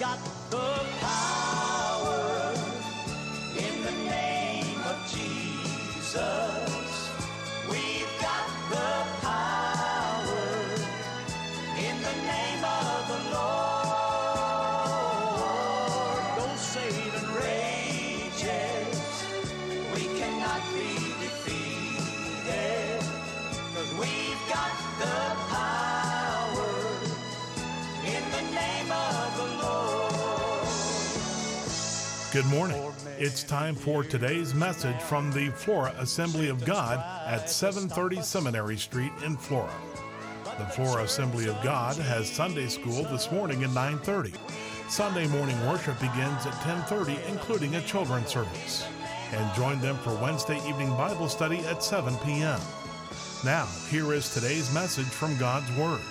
got 0.00 0.18
the 0.50 0.73
Good 32.44 32.52
morning. 32.58 32.92
It's 33.16 33.42
time 33.42 33.74
for 33.74 34.04
today's 34.04 34.54
message 34.54 35.00
from 35.00 35.32
the 35.32 35.48
Flora 35.48 35.94
Assembly 35.98 36.50
of 36.50 36.62
God 36.66 36.98
at 37.26 37.48
730 37.48 38.20
Seminary 38.20 38.76
Street 38.76 39.12
in 39.24 39.34
Flora. 39.38 39.72
The 40.58 40.66
Flora 40.66 41.04
Assembly 41.04 41.48
of 41.48 41.62
God 41.62 41.96
has 41.96 42.30
Sunday 42.30 42.66
school 42.68 43.04
this 43.04 43.32
morning 43.32 43.64
at 43.64 43.70
9:30. 43.70 44.34
Sunday 44.90 45.26
morning 45.28 45.58
worship 45.66 45.98
begins 45.98 46.44
at 46.44 46.52
10:30 46.60 47.16
including 47.30 47.76
a 47.76 47.80
children's 47.80 48.28
service. 48.28 48.84
And 49.32 49.54
join 49.54 49.80
them 49.80 49.96
for 49.98 50.14
Wednesday 50.16 50.58
evening 50.68 50.90
Bible 50.90 51.30
study 51.30 51.60
at 51.60 51.82
7 51.82 52.14
p.m. 52.26 52.60
Now, 53.42 53.66
here 53.88 54.12
is 54.12 54.34
today's 54.34 54.72
message 54.74 55.06
from 55.06 55.34
God's 55.38 55.70
Word. 55.78 56.02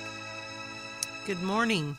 Good 1.27 1.43
morning. 1.43 1.95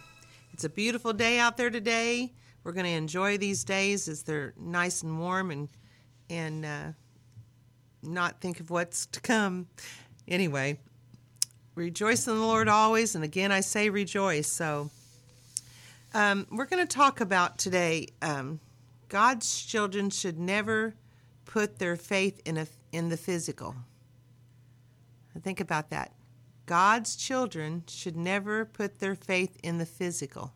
It's 0.52 0.64
a 0.64 0.68
beautiful 0.68 1.12
day 1.12 1.38
out 1.38 1.56
there 1.56 1.70
today. 1.70 2.32
We're 2.64 2.72
going 2.72 2.86
to 2.86 2.92
enjoy 2.92 3.36
these 3.36 3.62
days 3.62 4.08
as 4.08 4.22
they're 4.22 4.54
nice 4.58 5.02
and 5.02 5.18
warm 5.20 5.50
and 5.50 5.68
and 6.30 6.64
uh, 6.64 6.92
not 8.02 8.40
think 8.40 8.58
of 8.58 8.70
what's 8.70 9.04
to 9.06 9.20
come. 9.20 9.66
Anyway, 10.26 10.78
rejoice 11.74 12.26
in 12.26 12.34
the 12.34 12.40
Lord 12.40 12.66
always, 12.66 13.14
and 13.14 13.22
again 13.22 13.52
I 13.52 13.60
say 13.60 13.90
rejoice. 13.90 14.48
So 14.48 14.90
um, 16.14 16.46
we're 16.50 16.64
going 16.64 16.86
to 16.86 16.96
talk 16.96 17.20
about 17.20 17.58
today. 17.58 18.08
Um, 18.22 18.60
God's 19.10 19.62
children 19.62 20.08
should 20.08 20.38
never 20.38 20.94
put 21.44 21.78
their 21.78 21.96
faith 21.96 22.40
in 22.46 22.56
a 22.56 22.66
in 22.92 23.10
the 23.10 23.18
physical. 23.18 23.76
Think 25.42 25.60
about 25.60 25.90
that. 25.90 26.12
God's 26.64 27.14
children 27.14 27.84
should 27.88 28.16
never 28.16 28.64
put 28.64 29.00
their 29.00 29.14
faith 29.14 29.58
in 29.62 29.76
the 29.76 29.84
physical. 29.84 30.52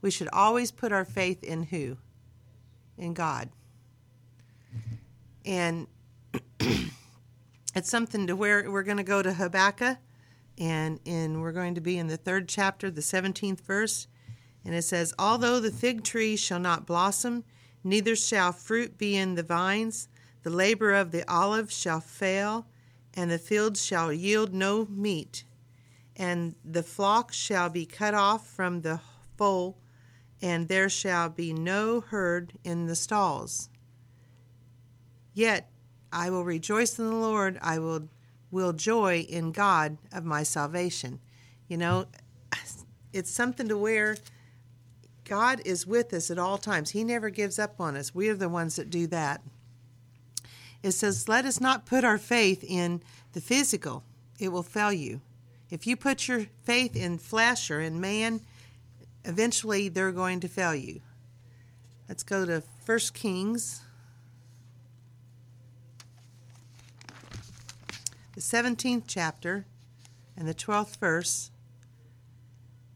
We 0.00 0.10
should 0.10 0.28
always 0.32 0.70
put 0.70 0.92
our 0.92 1.04
faith 1.04 1.42
in 1.42 1.64
who? 1.64 1.96
In 2.96 3.14
God. 3.14 3.48
And 5.44 5.86
it's 7.74 7.90
something 7.90 8.26
to 8.26 8.36
where 8.36 8.70
we're 8.70 8.82
going 8.82 8.98
to 8.98 9.02
go 9.02 9.22
to 9.22 9.32
Habakkuk 9.32 9.98
and 10.58 10.98
and 11.06 11.40
we're 11.40 11.52
going 11.52 11.74
to 11.74 11.80
be 11.80 11.98
in 11.98 12.08
the 12.08 12.18
3rd 12.18 12.44
chapter, 12.48 12.90
the 12.90 13.00
17th 13.00 13.60
verse, 13.60 14.08
and 14.64 14.74
it 14.74 14.82
says, 14.82 15.14
"Although 15.18 15.60
the 15.60 15.70
fig 15.70 16.04
tree 16.04 16.36
shall 16.36 16.58
not 16.58 16.86
blossom, 16.86 17.44
neither 17.84 18.16
shall 18.16 18.52
fruit 18.52 18.98
be 18.98 19.16
in 19.16 19.34
the 19.34 19.42
vines, 19.42 20.08
the 20.42 20.50
labor 20.50 20.92
of 20.94 21.10
the 21.10 21.28
olive 21.30 21.70
shall 21.70 22.00
fail, 22.00 22.66
and 23.14 23.30
the 23.30 23.38
fields 23.38 23.84
shall 23.84 24.12
yield 24.12 24.52
no 24.52 24.86
meat, 24.86 25.44
and 26.16 26.54
the 26.64 26.82
flock 26.82 27.32
shall 27.32 27.68
be 27.68 27.86
cut 27.86 28.14
off 28.14 28.46
from 28.48 28.82
the 28.82 29.00
fold, 29.36 29.76
and 30.40 30.68
there 30.68 30.88
shall 30.88 31.28
be 31.28 31.52
no 31.52 32.00
herd 32.00 32.52
in 32.64 32.86
the 32.86 32.96
stalls. 32.96 33.68
Yet 35.34 35.70
I 36.12 36.30
will 36.30 36.44
rejoice 36.44 36.98
in 36.98 37.06
the 37.06 37.16
Lord, 37.16 37.58
I 37.62 37.78
will 37.78 38.08
will 38.50 38.72
joy 38.72 39.26
in 39.28 39.52
God 39.52 39.98
of 40.10 40.24
my 40.24 40.42
salvation. 40.42 41.20
You 41.68 41.76
know, 41.76 42.06
it's 43.12 43.30
something 43.30 43.68
to 43.68 43.76
where 43.76 44.16
God 45.24 45.60
is 45.64 45.86
with 45.86 46.12
us 46.14 46.30
at 46.30 46.38
all 46.38 46.58
times. 46.58 46.90
He 46.90 47.04
never 47.04 47.30
gives 47.30 47.58
up 47.58 47.80
on 47.80 47.96
us. 47.96 48.14
We 48.14 48.28
are 48.30 48.34
the 48.34 48.48
ones 48.48 48.76
that 48.76 48.90
do 48.90 49.06
that. 49.08 49.42
It 50.82 50.92
says, 50.92 51.28
Let 51.28 51.44
us 51.44 51.60
not 51.60 51.86
put 51.86 52.04
our 52.04 52.18
faith 52.18 52.64
in 52.66 53.02
the 53.32 53.40
physical, 53.40 54.04
it 54.38 54.48
will 54.48 54.62
fail 54.62 54.92
you. 54.92 55.20
If 55.70 55.86
you 55.86 55.96
put 55.96 56.28
your 56.28 56.46
faith 56.62 56.96
in 56.96 57.18
flesh 57.18 57.70
or 57.70 57.80
in 57.80 58.00
man, 58.00 58.40
eventually 59.28 59.88
they're 59.88 60.10
going 60.10 60.40
to 60.40 60.48
fail 60.48 60.74
you. 60.74 61.02
Let's 62.08 62.22
go 62.22 62.46
to 62.46 62.62
1 62.86 62.98
Kings, 63.12 63.82
the 68.34 68.40
17th 68.40 69.04
chapter, 69.06 69.66
and 70.34 70.48
the 70.48 70.54
12th 70.54 70.96
verse. 70.96 71.50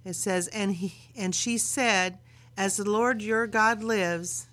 It 0.05 0.15
says, 0.15 0.49
and, 0.49 0.73
he, 0.73 0.95
and 1.15 1.35
she 1.35 1.59
said, 1.59 2.19
As 2.57 2.79
the 2.79 2.91
Lord 2.91 3.21
your 3.21 3.47
God 3.47 3.83
lives, 3.83 4.49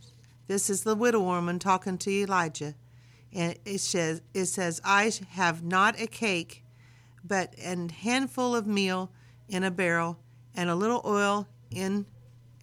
this 0.48 0.70
is 0.70 0.84
the 0.84 0.96
widow 0.96 1.22
woman 1.22 1.58
talking 1.58 1.98
to 2.00 2.12
Elijah. 2.12 2.76
And 3.32 3.58
it 3.64 3.80
says, 3.80 4.22
it 4.34 4.46
says, 4.46 4.82
I 4.84 5.12
have 5.30 5.64
not 5.64 6.00
a 6.02 6.08
cake, 6.08 6.66
but 7.24 7.58
an 7.58 7.90
handful 7.90 8.56
of 8.56 8.68
meal 8.68 9.12
in 9.48 9.64
a 9.64 9.72
barrel, 9.72 10.20
and 10.54 10.70
a 10.70 10.76
little 10.76 11.02
oil 11.06 11.48
in 11.72 12.06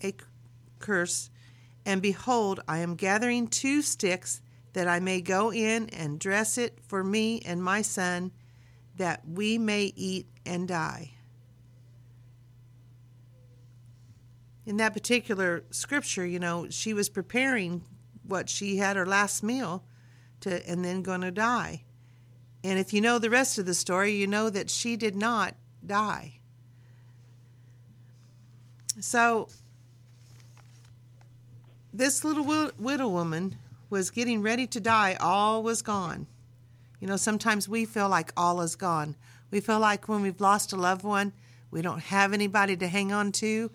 a 0.02 0.14
cruse. 0.78 1.30
And 1.84 2.02
behold, 2.02 2.60
I 2.66 2.78
am 2.78 2.96
gathering 2.96 3.48
two 3.48 3.82
sticks, 3.82 4.40
that 4.72 4.88
I 4.88 5.00
may 5.00 5.22
go 5.22 5.50
in 5.50 5.88
and 5.88 6.20
dress 6.20 6.58
it 6.58 6.80
for 6.86 7.02
me 7.02 7.40
and 7.46 7.64
my 7.64 7.80
son, 7.80 8.30
that 8.96 9.26
we 9.26 9.56
may 9.56 9.90
eat 9.96 10.26
and 10.44 10.68
die. 10.68 11.12
In 14.66 14.76
that 14.76 14.92
particular 14.92 15.64
scripture, 15.70 16.26
you 16.26 16.38
know, 16.38 16.68
she 16.68 16.92
was 16.92 17.08
preparing 17.08 17.84
what 18.22 18.50
she 18.50 18.76
had 18.76 18.96
her 18.96 19.06
last 19.06 19.42
meal 19.42 19.84
to 20.40 20.68
and 20.68 20.84
then 20.84 21.00
going 21.00 21.22
to 21.22 21.30
die. 21.30 21.84
And 22.62 22.78
if 22.78 22.92
you 22.92 23.00
know 23.00 23.18
the 23.18 23.30
rest 23.30 23.58
of 23.58 23.64
the 23.64 23.74
story, 23.74 24.14
you 24.14 24.26
know 24.26 24.50
that 24.50 24.68
she 24.68 24.96
did 24.96 25.16
not 25.16 25.54
die. 25.86 26.35
So 29.00 29.48
this 31.92 32.24
little 32.24 32.44
wi- 32.44 32.72
widow 32.78 33.08
woman 33.08 33.56
was 33.90 34.10
getting 34.10 34.42
ready 34.42 34.66
to 34.66 34.80
die. 34.80 35.16
All 35.20 35.62
was 35.62 35.82
gone. 35.82 36.26
You 37.00 37.06
know, 37.06 37.16
sometimes 37.16 37.68
we 37.68 37.84
feel 37.84 38.08
like 38.08 38.32
all 38.36 38.60
is 38.60 38.74
gone. 38.74 39.16
We 39.50 39.60
feel 39.60 39.78
like 39.78 40.08
when 40.08 40.22
we've 40.22 40.40
lost 40.40 40.72
a 40.72 40.76
loved 40.76 41.04
one, 41.04 41.32
we 41.70 41.82
don't 41.82 42.00
have 42.00 42.32
anybody 42.32 42.76
to 42.76 42.88
hang 42.88 43.12
on 43.12 43.32
to. 43.32 43.70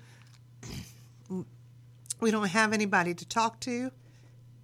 We 2.19 2.31
don't 2.31 2.49
have 2.49 2.73
anybody 2.73 3.13
to 3.13 3.27
talk 3.27 3.59
to. 3.61 3.91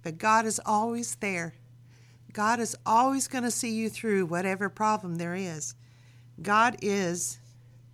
But 0.02 0.18
God 0.18 0.46
is 0.46 0.60
always 0.64 1.14
there. 1.16 1.54
God 2.32 2.60
is 2.60 2.76
always 2.86 3.26
going 3.26 3.44
to 3.44 3.50
see 3.50 3.70
you 3.70 3.88
through 3.88 4.26
whatever 4.26 4.68
problem 4.68 5.16
there 5.16 5.34
is. 5.34 5.74
God 6.40 6.76
is 6.82 7.38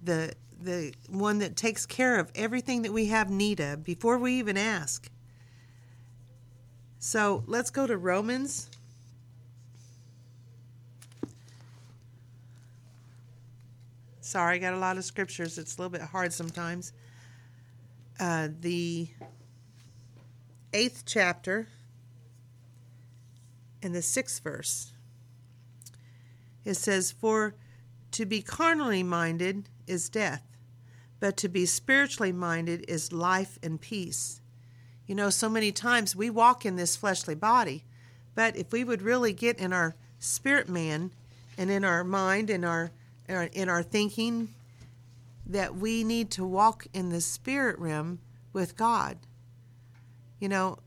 the 0.03 0.35
the 0.61 0.95
one 1.09 1.39
that 1.39 1.57
takes 1.57 1.87
care 1.87 2.19
of 2.19 2.31
everything 2.35 2.83
that 2.83 2.93
we 2.93 3.07
have 3.07 3.31
need 3.31 3.61
of 3.61 3.85
before 3.85 4.19
we 4.19 4.35
even 4.35 4.57
ask. 4.57 5.11
So 6.99 7.45
let's 7.47 7.71
go 7.71 7.87
to 7.87 7.97
Romans. 7.97 8.71
Sorry, 14.21 14.57
I 14.57 14.59
got 14.59 14.73
a 14.73 14.79
lot 14.79 14.97
of 14.97 15.05
scriptures. 15.05 15.59
It's 15.59 15.77
a 15.77 15.83
little 15.83 15.91
bit 15.91 16.01
hard 16.01 16.33
sometimes. 16.33 16.93
Uh, 18.19 18.49
the 18.61 19.09
eighth 20.73 21.05
chapter 21.07 21.69
and 23.83 23.95
the 23.95 24.03
sixth 24.03 24.43
verse. 24.43 24.93
It 26.65 26.75
says, 26.75 27.12
For 27.12 27.55
to 28.12 28.25
be 28.25 28.41
carnally 28.41 29.03
minded 29.03 29.69
is 29.87 30.09
death, 30.09 30.43
but 31.21 31.37
to 31.39 31.49
be 31.49 31.67
spiritually 31.67 32.33
minded 32.33 32.85
is 32.89 33.13
life 33.13 33.59
and 33.63 33.81
peace. 33.81 34.41
You 35.07 35.15
know, 35.15 35.31
so 35.31 35.49
many 35.49 35.73
times 35.73 36.17
we 36.17 36.31
walk 36.31 36.65
in 36.65 36.77
this 36.77 36.97
fleshly 36.97 37.35
body, 37.35 37.85
but 38.35 38.57
if 38.57 38.73
we 38.73 38.85
would 38.85 39.03
really 39.03 39.33
get 39.33 39.59
in 39.59 39.73
our 39.73 39.95
spirit 40.19 40.69
man 40.69 41.11
and 41.59 41.71
in 41.71 41.85
our 41.85 42.05
mind 42.05 42.51
and 42.51 42.65
our 42.65 42.91
in 43.27 43.71
our 43.71 43.83
thinking 43.83 44.49
that 45.47 45.75
we 45.77 46.05
need 46.05 46.31
to 46.31 46.45
walk 46.45 46.87
in 46.93 47.09
the 47.09 47.21
spirit 47.21 47.79
realm 47.79 48.19
with 48.53 48.77
God. 48.77 49.19
You 50.39 50.49
know, 50.49 50.79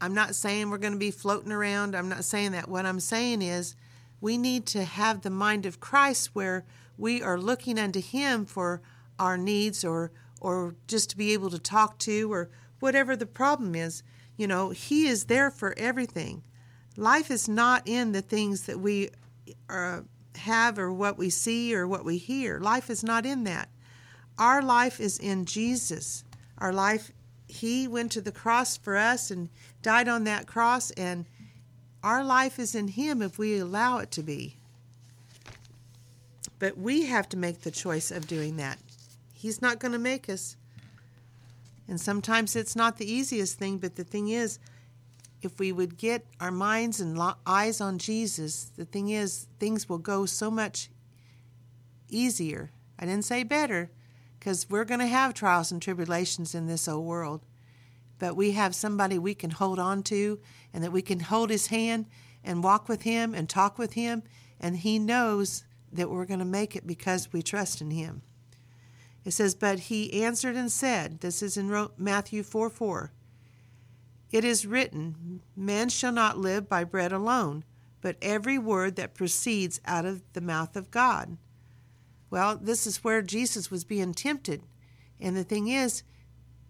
I'm 0.00 0.14
not 0.14 0.34
saying 0.34 0.70
we're 0.70 0.78
going 0.78 0.94
to 0.94 0.98
be 0.98 1.10
floating 1.10 1.52
around. 1.52 1.94
I'm 1.94 2.08
not 2.08 2.24
saying 2.24 2.52
that. 2.52 2.68
What 2.68 2.86
I'm 2.86 3.00
saying 3.00 3.42
is 3.42 3.76
we 4.20 4.38
need 4.38 4.66
to 4.66 4.84
have 4.84 5.20
the 5.20 5.30
mind 5.30 5.66
of 5.66 5.80
Christ 5.80 6.30
where 6.34 6.64
we 7.00 7.22
are 7.22 7.38
looking 7.38 7.78
unto 7.78 8.00
him 8.00 8.44
for 8.44 8.82
our 9.18 9.36
needs 9.36 9.84
or 9.84 10.12
or 10.40 10.74
just 10.86 11.10
to 11.10 11.16
be 11.16 11.32
able 11.32 11.50
to 11.50 11.58
talk 11.58 11.98
to 11.98 12.32
or 12.32 12.50
whatever 12.80 13.14
the 13.14 13.26
problem 13.26 13.74
is. 13.74 14.02
You 14.36 14.46
know, 14.46 14.70
He 14.70 15.06
is 15.06 15.26
there 15.26 15.50
for 15.50 15.74
everything. 15.78 16.42
Life 16.96 17.30
is 17.30 17.48
not 17.48 17.86
in 17.86 18.12
the 18.12 18.22
things 18.22 18.62
that 18.62 18.80
we 18.80 19.10
uh, 19.68 20.00
have 20.36 20.78
or 20.78 20.92
what 20.92 21.18
we 21.18 21.30
see 21.30 21.74
or 21.74 21.86
what 21.86 22.04
we 22.04 22.16
hear. 22.16 22.58
Life 22.58 22.90
is 22.90 23.04
not 23.04 23.26
in 23.26 23.44
that. 23.44 23.68
Our 24.38 24.62
life 24.62 24.98
is 24.98 25.18
in 25.18 25.44
Jesus. 25.44 26.24
Our 26.58 26.72
life, 26.72 27.12
He 27.46 27.86
went 27.86 28.12
to 28.12 28.22
the 28.22 28.32
cross 28.32 28.76
for 28.76 28.96
us 28.96 29.30
and 29.30 29.50
died 29.82 30.08
on 30.08 30.24
that 30.24 30.46
cross, 30.46 30.90
and 30.92 31.26
our 32.02 32.24
life 32.24 32.58
is 32.58 32.74
in 32.74 32.88
Him 32.88 33.20
if 33.20 33.38
we 33.38 33.58
allow 33.58 33.98
it 33.98 34.10
to 34.12 34.22
be. 34.22 34.59
But 36.58 36.78
we 36.78 37.06
have 37.06 37.28
to 37.30 37.36
make 37.36 37.60
the 37.60 37.70
choice 37.70 38.10
of 38.10 38.26
doing 38.26 38.56
that. 38.56 38.78
He's 39.32 39.62
not 39.62 39.78
going 39.78 39.92
to 39.92 39.98
make 39.98 40.28
us. 40.28 40.56
And 41.88 42.00
sometimes 42.00 42.54
it's 42.54 42.76
not 42.76 42.98
the 42.98 43.10
easiest 43.10 43.58
thing, 43.58 43.78
but 43.78 43.96
the 43.96 44.04
thing 44.04 44.28
is, 44.28 44.58
if 45.42 45.58
we 45.58 45.72
would 45.72 45.96
get 45.96 46.26
our 46.38 46.50
minds 46.50 47.00
and 47.00 47.18
eyes 47.46 47.80
on 47.80 47.98
Jesus, 47.98 48.70
the 48.76 48.84
thing 48.84 49.08
is, 49.08 49.46
things 49.58 49.88
will 49.88 49.98
go 49.98 50.26
so 50.26 50.50
much 50.50 50.90
easier. 52.08 52.70
I 52.98 53.06
didn't 53.06 53.24
say 53.24 53.42
better, 53.42 53.90
because 54.38 54.68
we're 54.68 54.84
going 54.84 55.00
to 55.00 55.06
have 55.06 55.32
trials 55.32 55.72
and 55.72 55.80
tribulations 55.80 56.54
in 56.54 56.66
this 56.66 56.86
old 56.86 57.06
world. 57.06 57.40
But 58.18 58.36
we 58.36 58.52
have 58.52 58.74
somebody 58.74 59.18
we 59.18 59.34
can 59.34 59.50
hold 59.50 59.78
on 59.78 60.02
to, 60.04 60.38
and 60.74 60.84
that 60.84 60.92
we 60.92 61.02
can 61.02 61.20
hold 61.20 61.48
his 61.48 61.68
hand 61.68 62.06
and 62.44 62.62
walk 62.62 62.88
with 62.88 63.02
him 63.02 63.34
and 63.34 63.48
talk 63.48 63.78
with 63.78 63.94
him, 63.94 64.22
and 64.60 64.76
he 64.76 64.98
knows 64.98 65.64
that 65.92 66.10
we're 66.10 66.26
going 66.26 66.40
to 66.40 66.44
make 66.44 66.76
it 66.76 66.86
because 66.86 67.32
we 67.32 67.42
trust 67.42 67.80
in 67.80 67.90
him. 67.90 68.22
It 69.24 69.32
says, 69.32 69.54
But 69.54 69.80
he 69.80 70.22
answered 70.22 70.56
and 70.56 70.70
said, 70.70 71.20
This 71.20 71.42
is 71.42 71.56
in 71.56 71.88
Matthew 71.98 72.42
4 72.42 72.70
4. 72.70 73.12
It 74.30 74.44
is 74.44 74.66
written, 74.66 75.42
Man 75.56 75.88
shall 75.88 76.12
not 76.12 76.38
live 76.38 76.68
by 76.68 76.84
bread 76.84 77.12
alone, 77.12 77.64
but 78.00 78.16
every 78.22 78.58
word 78.58 78.96
that 78.96 79.14
proceeds 79.14 79.80
out 79.84 80.06
of 80.06 80.22
the 80.32 80.40
mouth 80.40 80.76
of 80.76 80.90
God. 80.90 81.36
Well, 82.30 82.56
this 82.56 82.86
is 82.86 83.02
where 83.02 83.22
Jesus 83.22 83.70
was 83.70 83.84
being 83.84 84.14
tempted. 84.14 84.62
And 85.20 85.36
the 85.36 85.44
thing 85.44 85.68
is, 85.68 86.04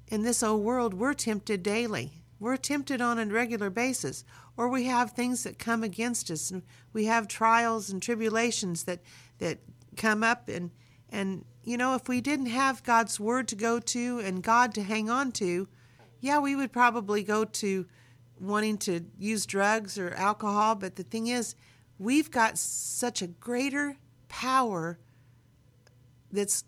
in 0.08 0.22
this 0.22 0.42
old 0.42 0.62
world, 0.62 0.94
we're 0.94 1.14
tempted 1.14 1.62
daily. 1.62 2.22
We're 2.40 2.56
tempted 2.56 3.02
on 3.02 3.18
a 3.18 3.26
regular 3.26 3.68
basis, 3.68 4.24
or 4.56 4.68
we 4.68 4.84
have 4.84 5.12
things 5.12 5.42
that 5.44 5.58
come 5.58 5.82
against 5.82 6.30
us, 6.30 6.50
and 6.50 6.62
we 6.92 7.06
have 7.06 7.28
trials 7.28 7.90
and 7.90 8.02
tribulations 8.02 8.84
that 8.84 9.00
that 9.38 9.58
come 9.96 10.22
up, 10.22 10.48
and 10.48 10.70
and 11.10 11.44
you 11.62 11.76
know, 11.76 11.94
if 11.94 12.08
we 12.08 12.20
didn't 12.20 12.46
have 12.46 12.82
God's 12.82 13.20
word 13.20 13.48
to 13.48 13.56
go 13.56 13.78
to 13.78 14.18
and 14.20 14.42
God 14.42 14.74
to 14.74 14.82
hang 14.82 15.10
on 15.10 15.32
to, 15.32 15.68
yeah, 16.20 16.38
we 16.38 16.56
would 16.56 16.72
probably 16.72 17.22
go 17.22 17.44
to 17.44 17.86
wanting 18.40 18.78
to 18.78 19.04
use 19.18 19.44
drugs 19.46 19.98
or 19.98 20.14
alcohol. 20.14 20.74
But 20.74 20.96
the 20.96 21.02
thing 21.02 21.26
is, 21.26 21.54
we've 21.98 22.30
got 22.30 22.56
such 22.58 23.20
a 23.20 23.26
greater 23.26 23.96
power 24.28 24.98
that's 26.32 26.64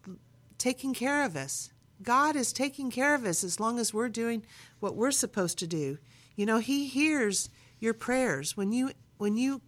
taking 0.58 0.92
care 0.92 1.24
of 1.24 1.36
us. 1.36 1.70
God 2.02 2.36
is 2.36 2.52
taking 2.52 2.90
care 2.90 3.14
of 3.14 3.24
us 3.24 3.44
as 3.44 3.60
long 3.60 3.78
as 3.78 3.94
we're 3.94 4.08
doing 4.08 4.44
what 4.80 4.96
we're 4.96 5.10
supposed 5.10 5.58
to 5.58 5.66
do. 5.66 5.98
You 6.36 6.46
know, 6.46 6.58
He 6.58 6.86
hears 6.86 7.48
your 7.82 7.94
prayers. 7.94 8.56
When 8.56 8.72
you 8.72 8.92
when 9.18 9.36
you 9.36 9.60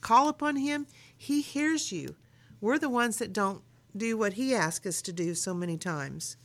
call 0.00 0.28
upon 0.28 0.56
Him, 0.56 0.86
He 1.16 1.40
hears 1.40 1.90
you. 1.90 2.14
We're 2.60 2.78
the 2.78 2.88
ones 2.88 3.18
that 3.18 3.32
don't 3.32 3.62
do 3.96 4.16
what 4.16 4.34
He 4.34 4.54
asks 4.54 4.86
us 4.86 5.02
to 5.02 5.12
do 5.12 5.34
so 5.34 5.54
many 5.54 5.76
times. 5.76 6.36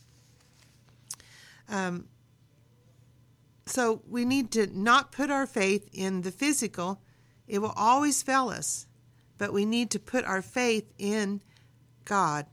Um, 1.70 2.08
so 3.66 4.02
we 4.08 4.24
need 4.24 4.52
to 4.52 4.68
not 4.68 5.12
put 5.12 5.30
our 5.30 5.46
faith 5.46 5.90
in 5.92 6.22
the 6.22 6.32
physical. 6.32 7.02
It 7.48 7.60
will 7.60 7.74
always 7.76 8.24
fail 8.24 8.50
us. 8.50 8.88
But 9.38 9.54
we 9.54 9.66
need 9.66 9.92
to 9.92 10.00
put 10.00 10.26
our 10.26 10.42
faith 10.42 10.92
in 10.98 11.42
God. 12.06 12.46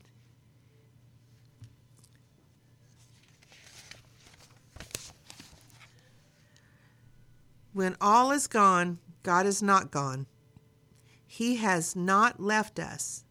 When 7.74 7.96
all 8.00 8.30
is 8.30 8.46
gone, 8.46 9.00
God 9.24 9.46
is 9.46 9.60
not 9.60 9.90
gone. 9.90 10.26
He 11.26 11.56
has 11.56 11.96
not 11.96 12.38
left 12.38 12.78
us. 12.78 13.24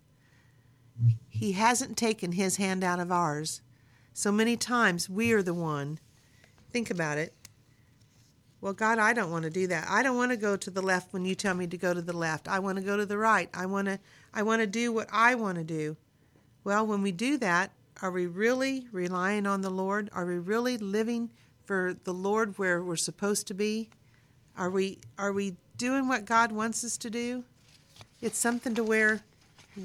He 1.30 1.54
hasn't 1.54 1.96
taken 1.96 2.34
his 2.34 2.58
hand 2.58 2.84
out 2.84 3.00
of 3.00 3.10
ours. 3.10 3.62
So 4.12 4.34
many 4.34 4.58
times 4.58 5.10
we 5.10 5.32
are 5.32 5.42
the 5.42 5.54
one. 5.54 5.98
Think 6.72 6.92
about 6.92 7.18
it. 7.18 7.34
Well, 8.60 8.74
God, 8.74 9.00
I 9.00 9.14
don't 9.14 9.32
want 9.32 9.46
to 9.46 9.50
do 9.50 9.66
that. 9.68 9.88
I 9.90 10.04
don't 10.04 10.18
want 10.18 10.32
to 10.32 10.38
go 10.38 10.58
to 10.58 10.70
the 10.70 10.82
left 10.82 11.14
when 11.14 11.24
you 11.24 11.36
tell 11.36 11.54
me 11.54 11.66
to 11.68 11.78
go 11.78 11.94
to 11.94 12.02
the 12.02 12.12
left. 12.12 12.50
I 12.50 12.60
want 12.60 12.78
to 12.78 12.84
go 12.84 12.98
to 12.98 13.06
the 13.06 13.18
right. 13.18 13.50
I 13.54 13.66
want 13.66 13.88
to 13.88 14.00
I 14.34 14.44
want 14.44 14.62
to 14.62 14.68
do 14.68 14.92
what 14.92 15.08
I 15.12 15.36
want 15.36 15.58
to 15.58 15.64
do. 15.64 15.96
Well, 16.66 16.86
when 16.86 17.02
we 17.02 17.14
do 17.14 17.38
that, 17.38 17.72
are 18.02 18.12
we 18.12 18.28
really 18.28 18.88
relying 18.92 19.48
on 19.48 19.62
the 19.62 19.70
Lord? 19.70 20.10
Are 20.12 20.26
we 20.26 20.38
really 20.38 20.78
living 20.78 21.32
for 21.64 21.96
the 22.04 22.14
Lord 22.14 22.58
where 22.58 22.84
we're 22.84 22.98
supposed 22.98 23.48
to 23.48 23.54
be? 23.54 23.90
Are 24.58 24.70
we 24.70 25.00
are 25.18 25.32
we 25.32 25.56
doing 25.78 26.08
what 26.08 26.26
God 26.26 26.52
wants 26.52 26.84
us 26.84 26.98
to 26.98 27.10
do? 27.10 27.44
It's 28.22 28.38
something 28.38 28.76
to 28.76 28.84
where 28.84 29.22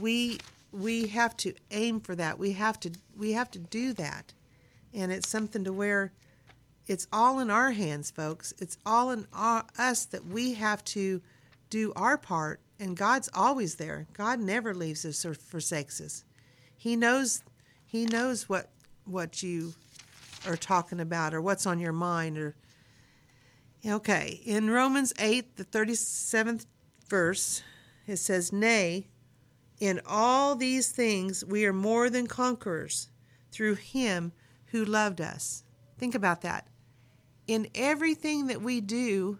we 0.01 0.39
we 0.73 1.09
have 1.09 1.37
to 1.39 1.55
aim 1.71 2.01
for 2.01 2.15
that. 2.15 2.39
We 2.39 2.53
have 2.53 2.79
to 2.81 2.91
we 3.17 3.33
have 3.33 3.51
to 3.53 3.59
do 3.59 3.93
that. 3.95 4.33
And 4.93 5.13
it's 5.13 5.29
something 5.29 5.65
to 5.65 5.73
where 5.73 6.13
it's 6.87 7.07
all 7.13 7.39
in 7.39 7.51
our 7.51 7.73
hands, 7.73 8.11
folks. 8.11 8.55
It's 8.59 8.79
all 8.87 9.11
in 9.11 9.27
our, 9.33 9.65
us 9.79 10.07
that 10.07 10.27
we 10.27 10.55
have 10.55 10.83
to 10.87 11.21
do 11.69 11.93
our 11.97 12.17
part, 12.17 12.61
and 12.81 12.97
God's 12.97 13.29
always 13.35 13.75
there. 13.75 14.07
God 14.15 14.41
never 14.41 14.75
leaves 14.75 15.05
us 15.05 15.27
or 15.27 15.35
forsakes 15.35 16.01
us. 16.01 16.25
He 16.77 16.97
knows 16.97 17.43
he 17.87 18.07
knows 18.07 18.49
what 18.49 18.71
what 19.05 19.43
you 19.43 19.75
are 20.47 20.57
talking 20.57 21.01
about 21.01 21.35
or 21.35 21.43
what's 21.43 21.67
on 21.67 21.79
your 21.79 21.93
mind 21.93 22.39
or 22.39 22.55
okay 23.87 24.41
in 24.45 24.71
romans 24.71 25.13
8 25.19 25.57
the 25.57 25.65
37th 25.65 26.67
verse 27.09 27.63
it 28.07 28.17
says 28.17 28.53
nay 28.53 29.09
in 29.79 30.01
all 30.07 30.57
these 30.57 30.91
things 30.91 31.45
we 31.45 31.65
are 31.65 31.73
more 31.73 32.11
than 32.11 32.27
conquerors 32.27 33.11
through 33.53 33.75
him 33.75 34.33
who 34.67 34.85
loved 34.85 35.21
us 35.21 35.63
think 35.99 36.15
about 36.15 36.43
that 36.43 36.67
in 37.49 37.67
everything 37.75 38.47
that 38.47 38.63
we 38.63 38.81
do, 38.81 39.39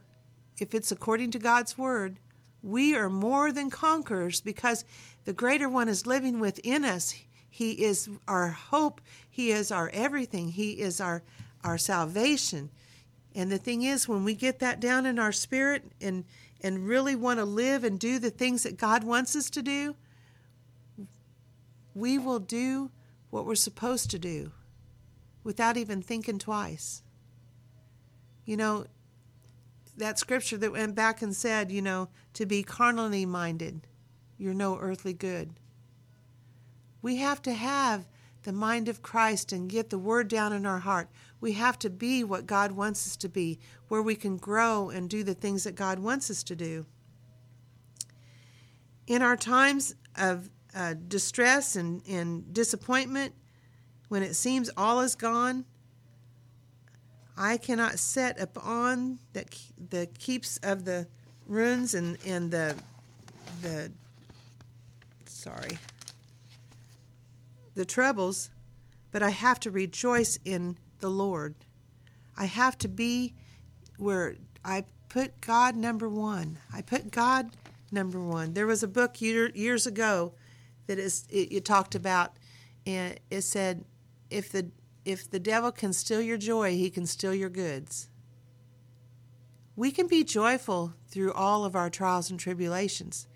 if 0.59 0.75
it's 0.75 0.91
according 0.91 1.31
to 1.33 1.39
God's 1.39 1.79
word, 1.79 2.19
we 2.63 2.97
are 2.97 3.11
more 3.11 3.53
than 3.53 3.71
conquerors 3.71 4.41
because 4.41 4.85
the 5.25 5.33
greater 5.35 5.69
one 5.69 5.89
is 5.89 6.07
living 6.07 6.41
within 6.41 6.85
us. 6.85 7.15
He 7.49 7.85
is 7.85 8.09
our 8.27 8.49
hope. 8.49 9.01
He 9.29 9.51
is 9.51 9.71
our 9.71 9.91
everything. 9.91 10.49
He 10.49 10.81
is 10.81 11.01
our, 11.01 11.23
our 11.63 11.79
salvation. 11.79 12.71
And 13.39 13.53
the 13.53 13.59
thing 13.59 13.83
is, 13.83 14.09
when 14.09 14.25
we 14.25 14.35
get 14.35 14.59
that 14.59 14.81
down 14.81 15.07
in 15.07 15.17
our 15.17 15.31
spirit 15.31 15.85
and, 16.01 16.25
and 16.61 16.89
really 16.89 17.15
want 17.15 17.39
to 17.39 17.45
live 17.45 17.85
and 17.85 17.97
do 17.97 18.19
the 18.19 18.31
things 18.31 18.65
that 18.65 18.77
God 18.77 19.05
wants 19.05 19.37
us 19.37 19.49
to 19.51 19.63
do, 19.63 19.95
we 21.95 22.19
will 22.19 22.41
do 22.41 22.91
what 23.31 23.47
we're 23.47 23.55
supposed 23.55 24.11
to 24.11 24.19
do 24.19 24.51
without 25.45 25.77
even 25.77 26.03
thinking 26.03 26.41
twice. 26.41 27.05
You 28.45 28.57
know, 28.57 28.87
that 29.97 30.19
scripture 30.19 30.57
that 30.57 30.73
went 30.73 30.97
back 30.97 31.23
and 31.23 31.35
said, 31.35 31.71
you 31.71 31.81
know, 31.81 32.09
to 32.35 32.45
be 32.45 32.65
carnally 32.65 33.25
minded, 33.25 33.87
you're 34.37 34.53
no 34.53 34.77
earthly 34.81 35.13
good. 35.13 35.51
We 37.03 37.19
have 37.19 37.41
to 37.43 37.53
have 37.53 38.09
the 38.43 38.53
mind 38.53 38.89
of 38.89 39.01
Christ 39.01 39.53
and 39.53 39.71
get 39.71 39.91
the 39.91 39.99
word 39.99 40.27
down 40.27 40.53
in 40.53 40.67
our 40.67 40.81
heart. 40.81 41.09
We 41.41 41.53
have 41.53 41.79
to 41.81 41.91
be 41.91 42.25
what 42.25 42.47
God 42.47 42.73
wants 42.73 43.07
us 43.07 43.17
to 43.19 43.29
be, 43.29 43.59
where 43.89 44.03
we 44.03 44.15
can 44.15 44.37
grow 44.37 44.91
and 44.91 45.09
do 45.09 45.23
the 45.23 45.35
things 45.35 45.65
that 45.65 45.75
God 45.75 45.99
wants 45.99 46.31
us 46.31 46.43
to 46.45 46.57
do. 46.57 46.87
In 49.07 49.23
our 49.23 49.37
times 49.37 49.95
of 50.17 50.51
uh, 50.75 50.95
distress 51.07 51.77
and, 51.77 52.03
and 52.09 52.53
disappointment, 52.53 53.35
when 54.09 54.23
it 54.23 54.35
seems 54.35 54.71
all 54.77 55.01
is 55.01 55.15
gone, 55.15 55.65
I 57.37 57.57
cannot 57.57 57.99
set 57.99 58.41
upon 58.41 59.21
the, 59.33 59.45
the 59.91 60.09
keeps 60.19 60.59
of 60.63 60.85
the 60.85 61.07
runes 61.47 61.95
and, 61.95 62.19
and 62.27 62.51
the 62.51 62.75
the 63.63 63.91
sorry 65.25 65.79
the 67.75 67.85
troubles, 67.85 68.51
but 69.13 69.23
I 69.23 69.31
have 69.31 69.61
to 69.61 69.71
rejoice 69.71 70.39
in 70.45 70.77
the 71.01 71.11
Lord. 71.11 71.55
I 72.37 72.47
have 72.47 72.79
to 72.79 72.89
be 72.89 73.35
where 73.97 74.37
I 74.65 74.85
put 75.09 75.41
God 75.41 75.77
number 75.77 76.09
one. 76.09 76.59
I 76.73 76.83
put 76.83 77.11
God 77.11 77.57
number 77.91 78.21
one. 78.21 78.55
There 78.55 78.67
was 78.67 78.83
a 78.83 78.89
book 78.89 79.21
year, 79.21 79.51
years 79.55 79.87
ago 79.87 80.35
that 80.87 80.99
is 80.99 81.25
it, 81.29 81.53
it 81.53 81.65
talked 81.65 81.95
about, 81.95 82.33
and 82.87 83.19
it 83.31 83.43
said 83.43 83.85
if 84.31 84.51
the 84.51 84.71
if 85.05 85.31
the 85.31 85.41
devil 85.41 85.73
can 85.73 85.93
steal 85.93 86.21
your 86.21 86.37
joy, 86.37 86.73
he 86.73 86.91
can 86.91 87.07
steal 87.07 87.35
your 87.35 87.49
goods. 87.49 88.09
We 89.75 89.91
can 89.91 90.07
be 90.07 90.25
joyful 90.25 90.93
through 91.09 91.33
all 91.33 91.65
of 91.65 91.75
our 91.77 91.89
trials 91.89 92.31
and 92.31 92.39
tribulations, 92.39 93.27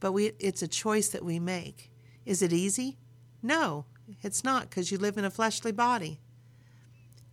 but 0.00 0.12
we, 0.12 0.32
it's 0.38 0.60
a 0.60 0.68
choice 0.68 1.08
that 1.08 1.24
we 1.24 1.38
make. 1.38 1.90
Is 2.26 2.42
it 2.42 2.52
easy? 2.52 2.98
No, 3.42 3.86
it's 4.22 4.44
not 4.44 4.68
because 4.68 4.90
you 4.90 4.98
live 4.98 5.16
in 5.16 5.24
a 5.24 5.30
fleshly 5.30 5.72
body. 5.72 6.20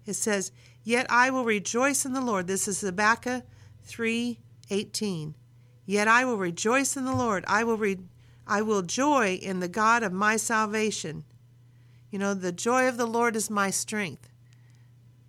It 0.06 0.14
says, 0.14 0.52
Yet 0.84 1.06
I 1.10 1.30
will 1.30 1.44
rejoice 1.46 2.06
in 2.06 2.14
the 2.14 2.22
Lord. 2.22 2.48
This 2.48 2.68
is 2.68 2.82
Habakkuk 2.82 3.44
3 3.84 4.40
18. 4.70 5.36
Yet 5.86 6.08
I 6.08 6.26
will 6.26 6.38
rejoice 6.38 6.96
in 6.96 7.06
the 7.06 7.16
Lord. 7.16 7.44
I 7.48 7.64
will, 7.64 7.78
re- 7.78 8.00
I 8.48 8.62
will 8.62 8.82
joy 8.82 9.36
in 9.42 9.60
the 9.60 9.68
God 9.68 10.04
of 10.04 10.14
my 10.14 10.38
salvation. 10.38 11.26
You 12.10 12.20
know, 12.20 12.34
the 12.34 12.52
joy 12.52 12.88
of 12.88 12.98
the 12.98 13.06
Lord 13.06 13.36
is 13.36 13.50
my 13.50 13.70
strength. 13.70 14.30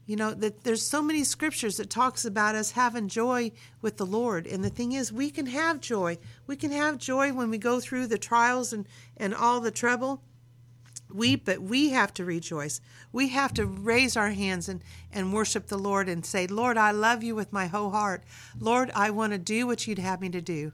You 0.06 0.16
know, 0.16 0.34
that 0.34 0.64
there's 0.64 0.86
so 0.86 1.00
many 1.00 1.24
scriptures 1.24 1.76
that 1.76 1.88
talks 1.88 2.24
about 2.24 2.54
us 2.54 2.72
having 2.72 3.08
joy 3.08 3.52
with 3.80 3.96
the 3.96 4.06
Lord. 4.06 4.46
And 4.46 4.64
the 4.64 4.70
thing 4.70 4.92
is, 4.92 5.12
we 5.12 5.30
can 5.30 5.46
have 5.46 5.80
joy. 5.80 6.18
We 6.46 6.56
can 6.56 6.72
have 6.72 6.98
joy 6.98 7.32
when 7.32 7.50
we 7.50 7.58
go 7.58 7.80
through 7.80 8.08
the 8.08 8.18
trials 8.18 8.72
and, 8.72 8.86
and 9.16 9.34
all 9.34 9.60
the 9.60 9.70
trouble. 9.70 10.22
We 11.14 11.36
but 11.36 11.60
we 11.60 11.90
have 11.90 12.14
to 12.14 12.24
rejoice. 12.24 12.80
We 13.12 13.28
have 13.28 13.52
to 13.54 13.66
raise 13.66 14.16
our 14.16 14.30
hands 14.30 14.68
and, 14.68 14.82
and 15.12 15.32
worship 15.32 15.66
the 15.66 15.78
Lord 15.78 16.08
and 16.08 16.24
say, 16.24 16.46
Lord, 16.46 16.76
I 16.76 16.90
love 16.90 17.22
you 17.22 17.34
with 17.34 17.52
my 17.52 17.66
whole 17.66 17.90
heart. 17.90 18.24
Lord, 18.58 18.90
I 18.94 19.10
want 19.10 19.32
to 19.32 19.38
do 19.38 19.66
what 19.66 19.86
you'd 19.86 19.98
have 19.98 20.20
me 20.20 20.28
to 20.30 20.40
do. 20.40 20.72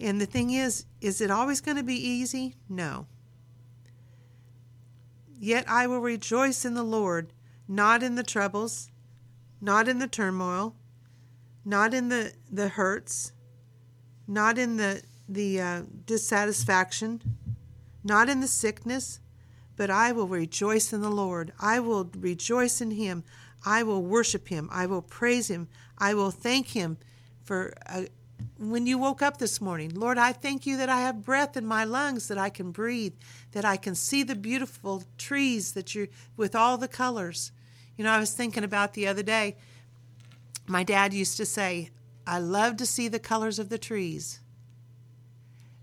And 0.00 0.20
the 0.20 0.26
thing 0.26 0.50
is, 0.50 0.86
is 1.00 1.20
it 1.20 1.30
always 1.30 1.60
going 1.60 1.76
to 1.76 1.82
be 1.82 1.94
easy? 1.94 2.56
No. 2.68 3.06
Yet 5.38 5.64
I 5.68 5.86
will 5.86 6.00
rejoice 6.00 6.64
in 6.64 6.74
the 6.74 6.82
Lord, 6.82 7.32
not 7.68 8.02
in 8.02 8.14
the 8.14 8.22
troubles, 8.22 8.90
not 9.60 9.88
in 9.88 9.98
the 9.98 10.08
turmoil, 10.08 10.74
not 11.64 11.94
in 11.94 12.08
the, 12.08 12.32
the 12.50 12.68
hurts, 12.68 13.32
not 14.26 14.58
in 14.58 14.76
the, 14.76 15.02
the 15.28 15.60
uh, 15.60 15.82
dissatisfaction, 16.04 17.20
not 18.04 18.28
in 18.28 18.40
the 18.40 18.48
sickness, 18.48 19.20
but 19.76 19.90
I 19.90 20.12
will 20.12 20.28
rejoice 20.28 20.92
in 20.92 21.00
the 21.00 21.10
Lord. 21.10 21.52
I 21.60 21.80
will 21.80 22.10
rejoice 22.18 22.80
in 22.80 22.92
Him. 22.92 23.24
I 23.64 23.82
will 23.82 24.02
worship 24.02 24.48
Him. 24.48 24.68
I 24.72 24.86
will 24.86 25.02
praise 25.02 25.48
Him. 25.48 25.68
I 25.98 26.14
will 26.14 26.30
thank 26.30 26.68
Him 26.68 26.98
for 27.42 27.74
uh, 27.86 28.04
when 28.58 28.86
you 28.86 28.98
woke 28.98 29.22
up 29.22 29.38
this 29.38 29.60
morning. 29.60 29.92
Lord, 29.94 30.18
I 30.18 30.32
thank 30.32 30.66
you 30.66 30.76
that 30.76 30.88
I 30.88 31.00
have 31.00 31.24
breath 31.24 31.56
in 31.56 31.66
my 31.66 31.84
lungs, 31.84 32.28
that 32.28 32.38
I 32.38 32.50
can 32.50 32.70
breathe, 32.70 33.14
that 33.52 33.64
I 33.64 33.76
can 33.76 33.94
see 33.94 34.22
the 34.22 34.34
beautiful 34.34 35.04
trees 35.18 35.72
that 35.72 35.94
you 35.94 36.08
with 36.36 36.54
all 36.54 36.78
the 36.78 36.88
colors. 36.88 37.52
You 37.96 38.04
know, 38.04 38.10
I 38.10 38.18
was 38.18 38.32
thinking 38.32 38.64
about 38.64 38.94
the 38.94 39.06
other 39.06 39.22
day. 39.22 39.56
My 40.66 40.82
dad 40.84 41.12
used 41.12 41.36
to 41.38 41.46
say, 41.46 41.90
I 42.26 42.38
love 42.38 42.76
to 42.76 42.86
see 42.86 43.08
the 43.08 43.18
colors 43.18 43.58
of 43.58 43.68
the 43.68 43.78
trees. 43.78 44.40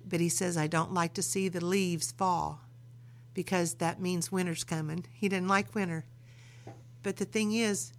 But 0.10 0.20
he 0.20 0.30
says, 0.30 0.58
I 0.58 0.68
don't 0.68 0.94
like 0.94 1.14
to 1.14 1.22
see 1.22 1.48
the 1.48 1.64
leaves 1.64 2.12
fall 2.12 2.62
because 3.36 3.76
that 3.76 4.02
means 4.02 4.32
winter's 4.32 4.64
coming. 4.64 5.06
He 5.14 5.30
didn't 5.30 5.48
like 5.48 5.76
winter. 5.76 6.06
But 7.04 7.18
the 7.18 7.26
thing 7.26 7.54
is, 7.54 7.94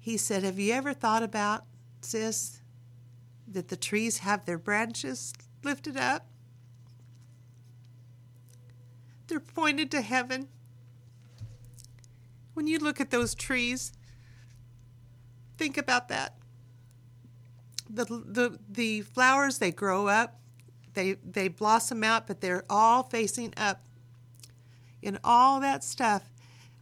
he 0.00 0.16
said, 0.16 0.42
Have 0.42 0.58
you 0.58 0.72
ever 0.72 0.94
thought 0.94 1.22
about, 1.22 1.66
sis, 2.00 2.60
that 3.46 3.68
the 3.68 3.76
trees 3.76 4.18
have 4.18 4.46
their 4.46 4.58
branches 4.58 5.34
lifted 5.62 5.96
up? 5.96 6.26
They're 9.28 9.40
pointed 9.40 9.90
to 9.92 10.00
heaven. 10.00 10.48
When 12.54 12.66
you 12.66 12.78
look 12.78 13.00
at 13.00 13.10
those 13.10 13.34
trees, 13.34 13.92
think 15.56 15.78
about 15.78 16.08
that. 16.08 16.36
The, 17.88 18.04
the, 18.04 18.58
the 18.68 19.02
flowers, 19.02 19.58
they 19.58 19.70
grow 19.70 20.08
up, 20.08 20.41
they, 20.94 21.14
they 21.24 21.48
blossom 21.48 22.04
out, 22.04 22.26
but 22.26 22.40
they're 22.40 22.64
all 22.68 23.02
facing 23.02 23.52
up. 23.56 23.82
And 25.02 25.18
all 25.24 25.60
that 25.60 25.82
stuff, 25.82 26.30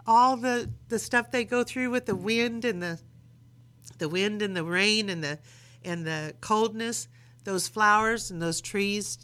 all 0.06 0.36
the, 0.36 0.70
the 0.88 0.98
stuff 0.98 1.30
they 1.30 1.44
go 1.44 1.64
through 1.64 1.90
with 1.90 2.06
the 2.06 2.16
wind 2.16 2.64
and 2.64 2.82
the 2.82 3.00
the 4.00 4.08
wind 4.08 4.42
and 4.42 4.56
the 4.56 4.64
rain 4.64 5.08
and 5.08 5.22
the 5.22 5.38
and 5.84 6.04
the 6.04 6.34
coldness, 6.40 7.06
those 7.44 7.68
flowers 7.68 8.30
and 8.30 8.42
those 8.42 8.60
trees, 8.60 9.18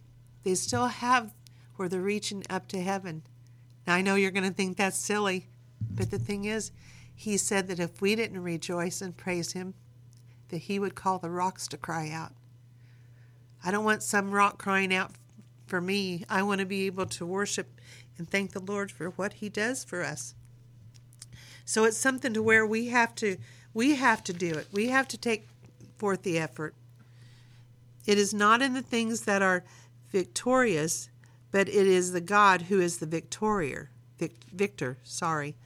they 0.44 0.54
still 0.54 0.86
have 0.86 1.34
where 1.74 1.88
they're 1.88 2.00
reaching 2.00 2.44
up 2.48 2.68
to 2.68 2.80
heaven. 2.80 3.22
Now 3.86 3.94
I 3.94 4.02
know 4.02 4.14
you're 4.14 4.30
going 4.30 4.48
to 4.48 4.54
think 4.54 4.76
that's 4.76 4.96
silly, 4.96 5.48
but 5.90 6.10
the 6.10 6.18
thing 6.18 6.44
is, 6.44 6.70
he 7.14 7.36
said 7.36 7.68
that 7.68 7.80
if 7.80 8.00
we 8.00 8.14
didn't 8.14 8.42
rejoice 8.42 9.02
and 9.02 9.16
praise 9.16 9.52
him, 9.52 9.74
that 10.48 10.58
he 10.58 10.78
would 10.78 10.94
call 10.94 11.18
the 11.18 11.30
rocks 11.30 11.66
to 11.68 11.76
cry 11.76 12.10
out. 12.10 12.32
I 13.66 13.72
don't 13.72 13.84
want 13.84 14.04
some 14.04 14.30
rock 14.30 14.58
crying 14.58 14.94
out 14.94 15.10
for 15.66 15.80
me. 15.80 16.24
I 16.30 16.44
want 16.44 16.60
to 16.60 16.66
be 16.66 16.86
able 16.86 17.06
to 17.06 17.26
worship 17.26 17.80
and 18.16 18.30
thank 18.30 18.52
the 18.52 18.60
Lord 18.60 18.92
for 18.92 19.10
what 19.10 19.34
he 19.34 19.48
does 19.48 19.82
for 19.82 20.04
us. 20.04 20.36
So 21.64 21.82
it's 21.82 21.98
something 21.98 22.32
to 22.32 22.42
where 22.44 22.64
we 22.64 22.88
have 22.88 23.16
to 23.16 23.38
we 23.74 23.96
have 23.96 24.22
to 24.24 24.32
do 24.32 24.54
it. 24.54 24.68
We 24.72 24.86
have 24.88 25.08
to 25.08 25.18
take 25.18 25.48
forth 25.98 26.22
the 26.22 26.38
effort. 26.38 26.76
It 28.06 28.18
is 28.18 28.32
not 28.32 28.62
in 28.62 28.72
the 28.72 28.82
things 28.82 29.22
that 29.22 29.42
are 29.42 29.64
victorious, 30.12 31.10
but 31.50 31.68
it 31.68 31.88
is 31.88 32.12
the 32.12 32.20
God 32.20 32.62
who 32.62 32.80
is 32.80 32.98
the 32.98 33.06
victorier. 33.06 33.90
Victor, 34.52 34.98
sorry. 35.02 35.56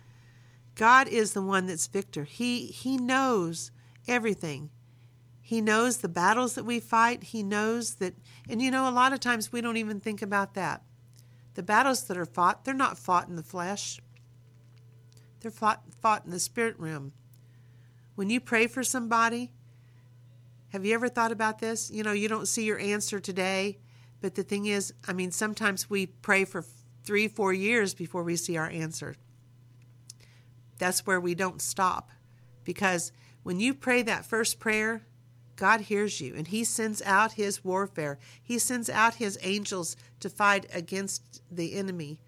God 0.75 1.07
is 1.07 1.35
the 1.35 1.43
one 1.43 1.67
that's 1.67 1.87
victor. 1.87 2.25
He 2.25 2.69
he 2.69 2.97
knows 2.97 3.71
everything. 4.09 4.71
He 5.51 5.61
knows 5.61 5.97
the 5.97 6.09
battles 6.09 6.55
that 6.55 6.65
we 6.65 6.79
fight. 6.79 7.25
He 7.25 7.43
knows 7.43 7.97
that, 7.97 8.15
and 8.49 8.63
you 8.63 8.71
know, 8.71 8.89
a 8.89 8.93
lot 8.93 9.13
of 9.13 9.19
times 9.19 9.51
we 9.51 9.61
don't 9.61 9.79
even 9.79 9.99
think 9.99 10.23
about 10.23 10.55
that. 10.55 10.85
The 11.55 11.63
battles 11.65 12.05
that 12.05 12.17
are 12.17 12.25
fought, 12.25 12.65
they're 12.65 12.73
not 12.73 12.97
fought 12.97 13.27
in 13.27 13.35
the 13.35 13.43
flesh, 13.43 13.99
they're 15.41 15.51
fought, 15.51 15.83
fought 16.01 16.25
in 16.25 16.31
the 16.31 16.39
spirit 16.39 16.79
realm. 16.79 17.11
When 18.15 18.31
you 18.31 18.39
pray 18.39 18.69
for 18.69 18.85
somebody, 18.85 19.51
have 20.69 20.85
you 20.85 20.95
ever 20.95 21.09
thought 21.09 21.33
about 21.33 21.59
this? 21.59 21.91
You 21.91 22.05
know, 22.05 22.13
you 22.13 22.29
don't 22.29 22.47
see 22.47 22.65
your 22.65 22.79
answer 22.79 23.19
today, 23.19 23.81
but 24.21 24.37
the 24.37 24.45
thing 24.45 24.67
is, 24.67 24.95
I 25.09 25.13
mean, 25.13 25.33
sometimes 25.33 25.91
we 25.91 26.07
pray 26.07 26.45
for 26.45 26.65
three, 27.03 27.27
four 27.27 27.53
years 27.53 27.93
before 27.93 28.23
we 28.23 28.37
see 28.37 28.57
our 28.57 28.71
answer. 28.71 29.17
That's 30.79 31.09
where 31.09 31.21
we 31.21 31.35
don't 31.35 31.61
stop. 31.61 32.11
Because 32.63 33.11
when 33.43 33.59
you 33.59 33.75
pray 33.75 34.03
that 34.03 34.25
first 34.25 34.61
prayer, 34.61 35.03
God 35.61 35.83
hears 35.83 36.23
you 36.23 36.35
and 36.35 36.49
he 36.49 36.65
sends 36.65 37.03
out 37.03 37.33
his 37.33 37.63
warfare. 37.63 38.19
He 38.43 38.59
sends 38.59 38.89
out 38.89 39.17
his 39.17 39.39
angels 39.43 39.95
to 40.21 40.31
fight 40.31 40.65
against 40.73 41.43
the 41.51 41.75
enemy. 41.75 42.19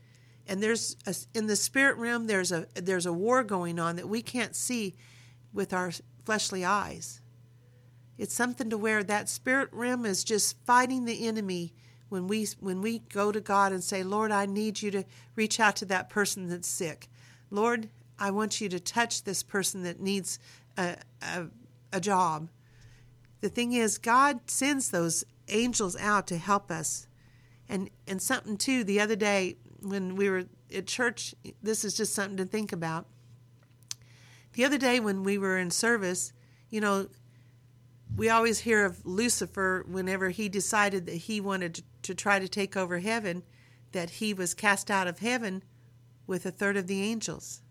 And 0.47 0.63
there's 0.63 0.99
a, 1.07 1.15
in 1.33 1.47
the 1.47 1.57
spirit 1.57 1.97
realm 1.97 2.27
there's 2.27 2.53
a 2.53 2.67
there's 2.75 3.07
a 3.07 3.13
war 3.13 3.43
going 3.43 3.79
on 3.79 3.97
that 3.97 4.07
we 4.07 4.21
can't 4.21 4.55
see 4.55 4.95
with 5.51 5.73
our 5.73 5.93
fleshly 6.27 6.63
eyes. 6.63 7.23
It's 8.19 8.35
something 8.35 8.69
to 8.69 8.77
where 8.77 9.03
that 9.03 9.31
spirit 9.31 9.71
realm 9.73 10.05
is 10.05 10.25
just 10.25 10.59
fighting 10.67 11.07
the 11.07 11.27
enemy 11.27 11.73
when 12.11 12.29
we 12.29 12.47
when 12.61 12.83
we 12.83 12.99
go 12.99 13.33
to 13.33 13.41
God 13.41 13.73
and 13.73 13.83
say, 13.83 14.03
"Lord, 14.03 14.31
I 14.31 14.45
need 14.45 14.83
you 14.83 14.91
to 14.91 15.05
reach 15.37 15.59
out 15.59 15.77
to 15.77 15.87
that 15.87 16.11
person 16.11 16.51
that's 16.51 16.69
sick. 16.69 17.09
Lord, 17.51 17.89
I 18.19 18.31
want 18.31 18.61
you 18.61 18.69
to 18.69 18.79
touch 18.79 19.25
this 19.25 19.43
person 19.43 19.85
that 19.85 20.01
needs 20.01 20.39
a, 20.77 20.97
a, 21.23 21.47
a 21.95 22.01
job." 22.01 22.51
The 23.43 23.49
thing 23.49 23.73
is, 23.75 23.99
God 23.99 24.41
sends 24.47 24.91
those 24.91 25.25
angels 25.49 25.97
out 25.97 26.27
to 26.29 26.39
help 26.39 26.71
us. 26.71 27.07
And 27.69 27.91
and 28.07 28.23
something 28.23 28.57
too, 28.57 28.85
the 28.85 29.01
other 29.01 29.17
day 29.17 29.57
when 29.83 30.17
we 30.17 30.31
were 30.31 30.45
at 30.75 30.87
church, 30.87 31.35
this 31.63 31.85
is 31.85 31.95
just 31.97 32.15
something 32.15 32.37
to 32.39 32.45
think 32.45 32.73
about. 32.73 33.07
The 34.55 34.65
other 34.65 34.79
day 34.79 35.01
when 35.01 35.25
we 35.25 35.39
were 35.39 35.59
in 35.59 35.71
service, 35.71 36.33
you 36.71 36.81
know, 36.81 37.09
we 38.17 38.29
always 38.29 38.61
hear 38.61 38.85
of 38.85 39.05
Lucifer 39.05 39.85
whenever 39.89 40.31
he 40.31 40.49
decided 40.49 41.07
that 41.07 41.17
he 41.17 41.41
wanted 41.41 41.75
to, 41.77 41.83
to 42.03 42.15
try 42.15 42.39
to 42.39 42.49
take 42.49 42.77
over 42.77 42.99
heaven, 42.99 43.43
that 43.93 44.11
he 44.11 44.35
was 44.35 44.55
cast 44.55 44.91
out 44.91 45.09
of 45.09 45.19
heaven 45.19 45.63
with 46.27 46.47
a 46.47 46.51
third 46.51 46.77
of 46.77 46.87
the 46.87 47.03
angels. 47.03 47.63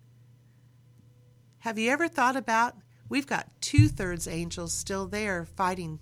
Have 1.59 1.77
you 1.77 1.91
ever 1.91 2.07
thought 2.07 2.35
about 2.35 2.75
we've 3.11 3.27
got 3.27 3.51
two 3.59 3.89
thirds 3.89 4.25
angels 4.25 4.71
still 4.71 5.05
there 5.05 5.43
fighting. 5.43 5.99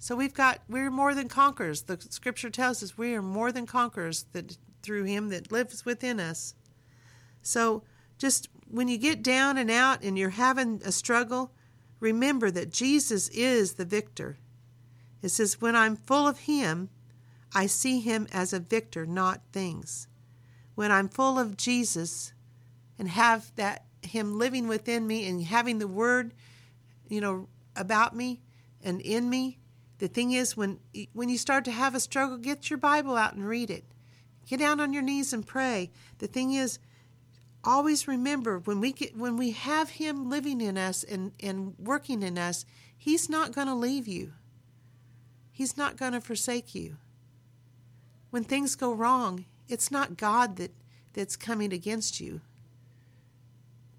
So 0.00 0.16
we've 0.16 0.34
got 0.34 0.58
we're 0.68 0.90
more 0.90 1.14
than 1.14 1.28
conquerors. 1.28 1.82
The 1.82 1.96
scripture 2.10 2.50
tells 2.50 2.82
us 2.82 2.98
we 2.98 3.14
are 3.14 3.22
more 3.22 3.52
than 3.52 3.66
conquerors 3.66 4.24
that 4.32 4.58
through 4.82 5.04
him 5.04 5.28
that 5.28 5.52
lives 5.52 5.84
within 5.84 6.18
us. 6.18 6.54
So 7.40 7.84
just 8.18 8.48
when 8.68 8.88
you 8.88 8.98
get 8.98 9.22
down 9.22 9.58
and 9.58 9.70
out 9.70 10.02
and 10.02 10.18
you're 10.18 10.30
having 10.30 10.82
a 10.84 10.90
struggle, 10.90 11.52
remember 12.00 12.50
that 12.50 12.72
Jesus 12.72 13.28
is 13.28 13.74
the 13.74 13.84
victor. 13.84 14.38
It 15.22 15.28
says, 15.28 15.60
When 15.60 15.76
I'm 15.76 15.94
full 15.94 16.26
of 16.26 16.40
him, 16.40 16.90
I 17.54 17.66
see 17.66 18.00
him 18.00 18.26
as 18.32 18.52
a 18.52 18.60
victor, 18.60 19.06
not 19.06 19.40
things. 19.52 20.08
When 20.74 20.90
I'm 20.90 21.08
full 21.08 21.38
of 21.38 21.56
Jesus, 21.56 22.32
and 22.98 23.08
have 23.08 23.52
that 23.54 23.84
him 24.02 24.38
living 24.38 24.68
within 24.68 25.06
me 25.06 25.28
and 25.28 25.42
having 25.42 25.78
the 25.78 25.88
word, 25.88 26.34
you 27.08 27.20
know, 27.20 27.48
about 27.76 28.14
me 28.14 28.40
and 28.82 29.00
in 29.00 29.28
me. 29.28 29.58
The 29.98 30.08
thing 30.08 30.32
is 30.32 30.56
when 30.56 30.78
when 31.12 31.28
you 31.28 31.38
start 31.38 31.64
to 31.64 31.72
have 31.72 31.94
a 31.94 32.00
struggle, 32.00 32.36
get 32.36 32.70
your 32.70 32.78
Bible 32.78 33.16
out 33.16 33.34
and 33.34 33.46
read 33.46 33.70
it. 33.70 33.84
Get 34.46 34.60
down 34.60 34.80
on 34.80 34.92
your 34.92 35.02
knees 35.02 35.32
and 35.32 35.46
pray. 35.46 35.90
The 36.18 36.26
thing 36.26 36.52
is 36.52 36.78
always 37.64 38.08
remember 38.08 38.60
when 38.60 38.80
we 38.80 38.92
get 38.92 39.16
when 39.16 39.36
we 39.36 39.50
have 39.50 39.90
him 39.90 40.30
living 40.30 40.60
in 40.60 40.78
us 40.78 41.04
and, 41.04 41.32
and 41.40 41.74
working 41.78 42.22
in 42.22 42.38
us, 42.38 42.64
he's 42.96 43.28
not 43.28 43.52
going 43.52 43.66
to 43.66 43.74
leave 43.74 44.06
you. 44.06 44.32
He's 45.50 45.76
not 45.76 45.96
going 45.96 46.12
to 46.12 46.20
forsake 46.20 46.74
you. 46.74 46.98
When 48.30 48.44
things 48.44 48.76
go 48.76 48.92
wrong, 48.92 49.46
it's 49.68 49.90
not 49.90 50.16
God 50.16 50.56
that, 50.56 50.72
that's 51.14 51.36
coming 51.36 51.72
against 51.72 52.20
you. 52.20 52.40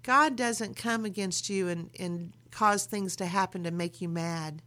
God 0.02 0.36
doesn't 0.36 0.76
come 0.76 1.04
against 1.04 1.50
you 1.50 1.68
and, 1.68 1.90
and 1.98 2.32
cause 2.50 2.84
things 2.84 3.16
to 3.16 3.26
happen 3.26 3.64
to 3.64 3.70
make 3.70 4.00
you 4.00 4.08
mad 4.08 4.62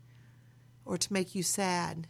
or 0.85 0.97
to 0.97 1.13
make 1.13 1.33
you 1.33 1.43
sad. 1.43 2.07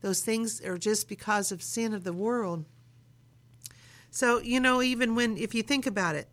Those 0.00 0.20
things 0.20 0.60
are 0.60 0.78
just 0.78 1.08
because 1.08 1.50
of 1.50 1.62
sin 1.62 1.94
of 1.94 2.04
the 2.04 2.12
world. 2.12 2.66
So, 4.10 4.40
you 4.40 4.60
know, 4.60 4.82
even 4.82 5.14
when 5.14 5.36
if 5.36 5.54
you 5.54 5.62
think 5.62 5.86
about 5.86 6.14
it, 6.14 6.28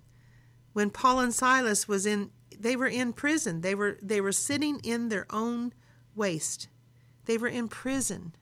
when 0.73 0.89
Paul 0.89 1.19
and 1.19 1.33
Silas 1.33 1.87
was 1.87 2.05
in 2.05 2.31
they 2.61 2.75
were 2.75 2.87
in 2.87 3.13
prison. 3.13 3.61
They 3.61 3.75
were 3.75 3.97
they 4.01 4.21
were 4.21 4.31
sitting 4.31 4.79
in 4.83 5.09
their 5.09 5.25
own 5.29 5.73
waste. 6.15 6.67
They 7.25 7.37
were 7.37 7.47
in 7.47 7.67
prison. 7.67 8.33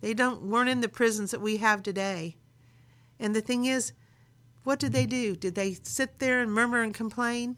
They 0.00 0.14
don't 0.14 0.42
weren't 0.42 0.68
in 0.68 0.80
the 0.80 0.88
prisons 0.88 1.30
that 1.30 1.40
we 1.40 1.58
have 1.58 1.82
today. 1.82 2.36
And 3.18 3.34
the 3.34 3.40
thing 3.40 3.64
is, 3.64 3.92
what 4.64 4.78
did 4.78 4.92
they 4.92 5.06
do? 5.06 5.34
Did 5.34 5.54
they 5.54 5.74
sit 5.82 6.18
there 6.18 6.40
and 6.40 6.52
murmur 6.52 6.82
and 6.82 6.94
complain? 6.94 7.56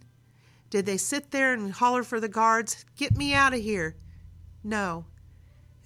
Did 0.70 0.86
they 0.86 0.96
sit 0.96 1.30
there 1.30 1.52
and 1.52 1.72
holler 1.72 2.02
for 2.02 2.18
the 2.18 2.28
guards, 2.28 2.84
"Get 2.96 3.16
me 3.16 3.34
out 3.34 3.54
of 3.54 3.60
here"? 3.60 3.96
No. 4.62 5.06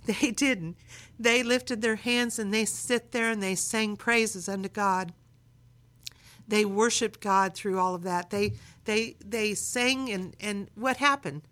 They 0.06 0.30
didn't. 0.30 0.78
They 1.18 1.42
lifted 1.42 1.82
their 1.82 1.96
hands 1.96 2.38
and 2.38 2.54
they 2.54 2.64
sit 2.64 3.12
there 3.12 3.30
and 3.30 3.42
they 3.42 3.54
sang 3.54 3.96
praises 3.96 4.48
unto 4.48 4.70
God. 4.70 5.12
They 6.46 6.64
worshiped 6.64 7.20
God 7.20 7.52
through 7.52 7.78
all 7.78 7.94
of 7.94 8.04
that. 8.04 8.30
They 8.30 8.54
they 8.86 9.16
they 9.22 9.54
sang 9.54 10.10
and 10.10 10.34
and 10.40 10.70
what 10.74 10.96
happened? 10.96 11.42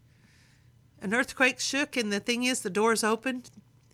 An 1.02 1.12
earthquake 1.12 1.60
shook 1.60 1.96
and 1.98 2.10
the 2.10 2.20
thing 2.20 2.44
is 2.44 2.62
the 2.62 2.70
doors 2.70 3.04
opened 3.04 3.50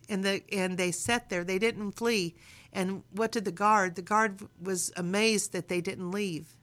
and 0.09 0.25
the 0.25 0.45
and 0.53 0.79
they 0.79 0.93
sat 0.93 1.29
there. 1.29 1.43
They 1.43 1.59
didn't 1.59 1.93
flee. 1.93 2.37
And 2.73 3.03
what 3.11 3.33
did 3.33 3.45
the 3.45 3.53
guard? 3.53 3.97
The 3.97 4.03
guard 4.03 4.41
was 4.61 4.93
amazed 4.97 5.53
that 5.53 5.69
they 5.69 5.81
didn't 5.81 6.11
leave. 6.11 6.57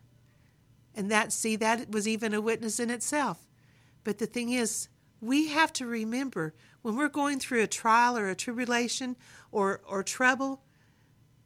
And 0.95 1.11
that 1.11 1.31
see 1.31 1.55
that 1.57 1.91
was 1.91 2.07
even 2.07 2.33
a 2.33 2.41
witness 2.41 2.79
in 2.79 2.89
itself. 2.89 3.47
But 4.03 4.17
the 4.17 4.25
thing 4.25 4.51
is, 4.51 4.89
we 5.21 5.49
have 5.49 5.71
to 5.73 5.85
remember 5.85 6.53
when 6.81 6.95
we're 6.95 7.09
going 7.09 7.39
through 7.39 7.61
a 7.61 7.67
trial 7.67 8.17
or 8.17 8.29
a 8.29 8.35
tribulation 8.35 9.15
or 9.51 9.81
or 9.85 10.01
trouble, 10.01 10.63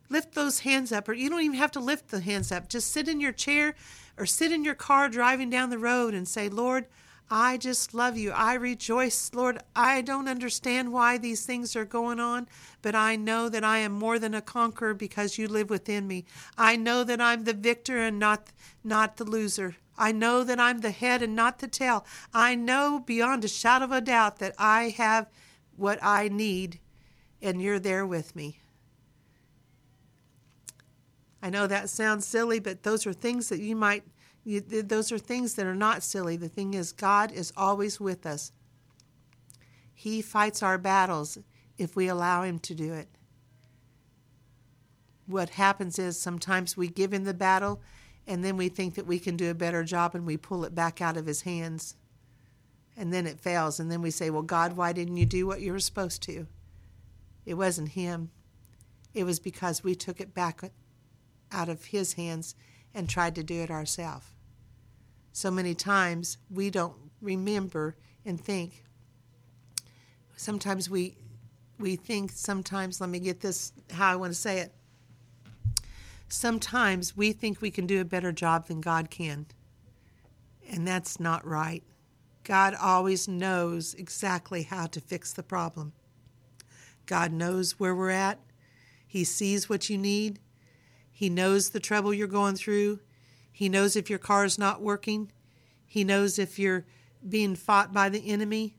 lift 0.10 0.34
those 0.34 0.60
hands 0.60 0.91
up 0.91 1.10
or 1.10 1.13
you 1.13 1.29
don't 1.29 1.41
even 1.41 1.58
have 1.58 1.72
to 1.72 1.79
lift 1.79 2.10
the 2.10 2.22
hands 2.22 2.51
up. 2.51 2.70
Just 2.70 2.91
sit 2.91 3.08
in 3.08 3.20
your 3.20 3.32
chair 3.32 3.75
or 4.17 4.25
sit 4.25 4.51
in 4.51 4.63
your 4.63 4.75
car 4.75 5.10
driving 5.10 5.50
down 5.50 5.72
the 5.72 5.77
road 5.77 6.13
and 6.13 6.27
say, 6.27 6.48
"Lord, 6.48 6.88
I 7.30 7.58
just 7.58 7.94
love 7.94 8.18
you. 8.18 8.32
I 8.32 8.53
rejoice, 8.53 9.32
Lord. 9.34 9.60
I 9.75 10.01
don't 10.01 10.27
understand 10.27 10.94
why 10.94 11.18
these 11.18 11.46
things 11.46 11.75
are 11.75 11.86
going 11.86 12.20
on, 12.20 12.48
but 12.82 12.96
I 12.96 13.15
know 13.15 13.50
that 13.50 13.63
I 13.63 13.80
am 13.80 13.92
more 13.92 14.20
than 14.20 14.34
a 14.34 14.42
conqueror 14.42 14.94
because 14.94 15.38
you 15.38 15.48
live 15.48 15.70
within 15.70 16.08
me. 16.08 16.25
I 16.58 16.75
know 16.75 17.03
that 17.03 17.22
I'm 17.22 17.46
the 17.46 17.53
victor 17.53 17.98
and 17.98 18.20
not 18.20 18.50
not 18.84 19.18
the 19.18 19.24
loser. 19.24 19.77
I 19.98 20.12
know 20.12 20.44
that 20.44 20.60
I'm 20.60 20.80
the 20.80 20.92
head 20.92 21.22
and 21.22 21.36
not 21.36 21.60
the 21.60 21.68
tail. 21.68 22.06
I 22.34 22.56
know 22.56 23.00
beyond 23.06 23.46
a 23.46 23.48
shadow 23.48 23.86
of 23.86 23.92
a 23.92 24.01
doubt 24.01 24.39
that 24.39 24.56
I 24.58 24.89
have 24.89 25.27
what 25.75 26.00
I 26.01 26.27
need 26.27 26.79
and 27.42 27.62
you're 27.62 27.79
there 27.79 28.05
with 28.05 28.36
me. 28.36 28.59
I 31.42 31.50
know 31.50 31.68
that 31.68 31.90
sounds 31.90 32.25
silly, 32.25 32.59
but 32.59 32.83
those 32.83 33.05
are 33.05 33.14
things 33.14 33.50
that 33.50 33.59
you 33.59 33.75
might 33.75 34.03
those 34.46 35.12
are 35.12 35.18
things 35.18 35.53
that 35.56 35.66
are 35.66 35.75
not 35.75 36.03
silly. 36.03 36.36
The 36.36 36.50
thing 36.50 36.74
is, 36.74 36.92
God 36.92 37.32
is 37.32 37.53
always 37.56 38.00
with 38.00 38.25
us. 38.25 38.51
He 39.94 40.22
fights 40.22 40.62
our 40.62 40.77
battles 40.77 41.38
if 41.77 41.96
we 41.96 42.08
allow 42.08 42.44
Him 42.44 42.60
to 42.60 42.75
do 42.75 42.94
it. 42.94 43.08
What 45.27 45.51
happens 45.51 45.98
is 45.98 46.20
sometimes 46.20 46.75
we 46.75 46.90
give 46.90 47.14
Him 47.14 47.24
the 47.24 47.34
battle 47.34 47.82
and 48.27 48.44
then 48.44 48.58
we 48.58 48.70
think 48.70 48.96
that 48.96 49.08
we 49.08 49.20
can 49.20 49.38
do 49.38 49.50
a 49.50 49.56
better 49.56 49.84
job 49.84 50.14
and 50.16 50.25
we 50.25 50.38
pull 50.38 50.66
it 50.66 50.75
back 50.75 51.01
out 51.01 51.16
of 51.16 51.25
His 51.25 51.42
hands. 51.42 51.96
And 52.98 53.14
then 53.14 53.25
it 53.25 53.40
fails. 53.40 53.79
And 53.79 53.90
then 53.90 54.01
we 54.01 54.12
say, 54.12 54.29
Well, 54.29 54.42
God, 54.42 54.75
why 54.75 54.92
didn't 54.92 55.18
you 55.18 55.25
do 55.25 55.48
what 55.48 55.62
you 55.62 55.72
were 55.72 55.79
supposed 55.79 56.22
to? 56.24 56.48
It 57.46 57.53
wasn't 57.53 57.90
Him, 57.90 58.32
it 59.14 59.24
was 59.24 59.40
because 59.40 59.84
we 59.84 59.96
took 59.96 60.20
it 60.20 60.34
back 60.34 60.62
out 61.50 61.70
of 61.70 61.86
His 61.86 62.14
hands 62.14 62.56
and 62.94 63.08
tried 63.08 63.36
to 63.36 63.44
do 63.44 63.62
it 63.62 63.72
ourselves 63.72 64.32
so 65.33 65.51
many 65.51 65.74
times 65.74 66.37
we 66.50 66.69
don't 66.69 66.96
remember 67.22 67.98
and 68.24 68.39
think. 68.39 68.83
Sometimes 70.37 70.89
we 70.89 71.17
we 71.79 71.96
think 71.96 72.31
sometimes 72.31 73.01
let 73.01 73.09
me 73.09 73.19
get 73.19 73.41
this 73.41 73.74
how 73.91 74.11
I 74.11 74.15
want 74.15 74.31
to 74.31 74.39
say 74.39 74.59
it. 74.59 74.74
Sometimes 76.29 77.17
we 77.17 77.33
think 77.33 77.61
we 77.61 77.72
can 77.72 77.85
do 77.85 78.00
a 78.00 78.05
better 78.05 78.31
job 78.31 78.67
than 78.67 78.79
God 78.79 79.09
can. 79.09 79.48
And 80.69 80.87
that's 80.87 81.19
not 81.19 81.46
right. 81.46 81.83
God 82.43 82.75
always 82.79 83.27
knows 83.27 83.93
exactly 83.96 84.63
how 84.63 84.85
to 84.87 85.01
fix 85.01 85.33
the 85.33 85.43
problem. 85.43 85.93
God 87.05 87.31
knows 87.31 87.79
where 87.79 87.96
we're 87.96 88.09
at. 88.09 88.39
He 89.05 89.24
sees 89.24 89.69
what 89.69 89.89
you 89.89 89.98
need. 89.98 90.39
He 91.11 91.29
knows 91.29 91.69
the 91.69 91.79
trouble 91.79 92.13
you're 92.13 92.27
going 92.27 92.55
through. 92.55 93.00
He 93.53 93.70
knows 93.70 93.96
if 93.96 94.09
your 94.09 94.20
car 94.20 94.44
is 94.44 94.57
not 94.57 94.81
working. 94.81 95.31
He 95.85 96.03
knows 96.03 96.39
if 96.39 96.57
you're 96.57 96.85
being 97.27 97.55
fought 97.55 97.94
by 97.94 98.09
the 98.09 98.27
enemy. 98.29 98.75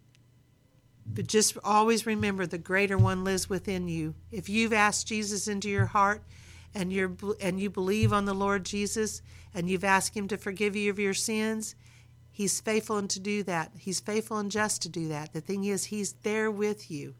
But 1.06 1.28
just 1.28 1.56
always 1.62 2.06
remember 2.06 2.44
the 2.44 2.58
greater 2.58 2.98
one 2.98 3.24
lives 3.24 3.48
within 3.48 3.88
you. 3.88 4.14
If 4.32 4.48
you've 4.48 4.72
asked 4.72 5.06
Jesus 5.06 5.46
into 5.46 5.68
your 5.70 5.86
heart 5.86 6.24
and 6.74 6.92
you're 6.92 7.12
and 7.40 7.60
you 7.60 7.70
believe 7.70 8.12
on 8.12 8.24
the 8.24 8.34
Lord 8.34 8.64
Jesus 8.64 9.22
and 9.54 9.70
you've 9.70 9.84
asked 9.84 10.16
him 10.16 10.26
to 10.28 10.36
forgive 10.36 10.74
you 10.74 10.90
of 10.90 10.98
your 10.98 11.14
sins, 11.14 11.76
he's 12.32 12.60
faithful 12.60 12.96
and 12.96 13.08
to 13.10 13.20
do 13.20 13.44
that. 13.44 13.70
He's 13.78 14.00
faithful 14.00 14.38
and 14.38 14.50
just 14.50 14.82
to 14.82 14.88
do 14.88 15.06
that. 15.08 15.32
The 15.32 15.40
thing 15.40 15.64
is 15.64 15.84
he's 15.84 16.14
there 16.24 16.50
with 16.50 16.90
you. 16.90 17.14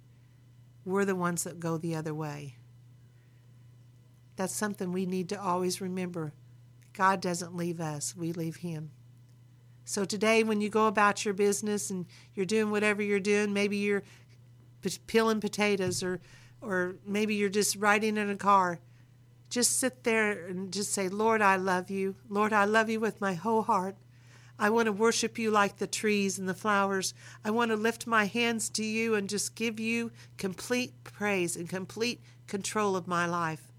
We're 0.85 1.05
the 1.05 1.15
ones 1.15 1.45
that 1.45 1.61
go 1.61 1.79
the 1.79 1.95
other 1.95 2.15
way. 2.15 2.57
That's 4.37 4.55
something 4.55 4.91
we 4.91 5.07
need 5.07 5.29
to 5.29 5.41
always 5.41 5.81
remember. 5.81 6.33
God 6.95 7.21
doesn't 7.21 7.57
leave 7.57 7.81
us, 7.81 8.17
we 8.17 8.33
leave 8.33 8.57
Him. 8.57 8.91
So 9.85 10.05
today, 10.05 10.43
when 10.43 10.61
you 10.61 10.71
go 10.71 10.87
about 10.87 11.25
your 11.25 11.35
business 11.35 11.91
and 11.91 12.07
you're 12.35 12.47
doing 12.47 12.71
whatever 12.71 13.03
you're 13.03 13.21
doing, 13.21 13.53
maybe 13.53 13.77
you're 13.77 14.03
peeling 15.07 15.41
potatoes 15.41 16.03
or, 16.03 16.21
or 16.63 16.97
maybe 17.07 17.35
you're 17.35 17.51
just 17.51 17.77
riding 17.77 18.17
in 18.17 18.31
a 18.31 18.37
car, 18.37 18.81
just 19.51 19.79
sit 19.79 20.05
there 20.05 20.47
and 20.47 20.73
just 20.73 20.93
say, 20.93 21.09
Lord, 21.09 21.43
I 21.43 21.57
love 21.57 21.91
you. 21.91 22.17
Lord, 22.29 22.53
I 22.53 22.65
love 22.65 22.89
you 22.89 22.99
with 22.99 23.21
my 23.21 23.35
whole 23.35 23.63
heart. 23.63 23.97
I 24.59 24.71
want 24.71 24.87
to 24.87 24.93
worship 24.93 25.39
you 25.39 25.51
like 25.51 25.77
the 25.77 25.87
trees 25.87 26.39
and 26.39 26.49
the 26.49 26.55
flowers. 26.55 27.13
I 27.45 27.51
want 27.51 27.71
to 27.71 27.77
lift 27.77 28.07
my 28.07 28.25
hands 28.25 28.71
to 28.71 28.85
you 28.85 29.15
and 29.15 29.29
just 29.29 29.55
give 29.55 29.81
you 29.81 30.13
complete 30.39 31.05
praise 31.05 31.57
and 31.57 31.69
complete 31.69 32.23
control 32.47 32.97
of 32.97 33.09
my 33.09 33.27
life. 33.27 33.73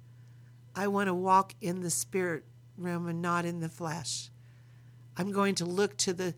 I 0.76 0.88
want 0.88 1.08
to 1.08 1.14
walk 1.14 1.56
in 1.62 1.82
the 1.82 1.90
spirit 1.90 2.44
realm 2.78 3.08
and 3.08 3.22
not 3.22 3.46
in 3.46 3.60
the 3.60 3.70
flesh. 3.70 4.30
I'm 5.18 5.32
going 5.32 5.56
to 5.56 5.66
look 5.66 5.98
to 5.98 6.14
the 6.14 6.34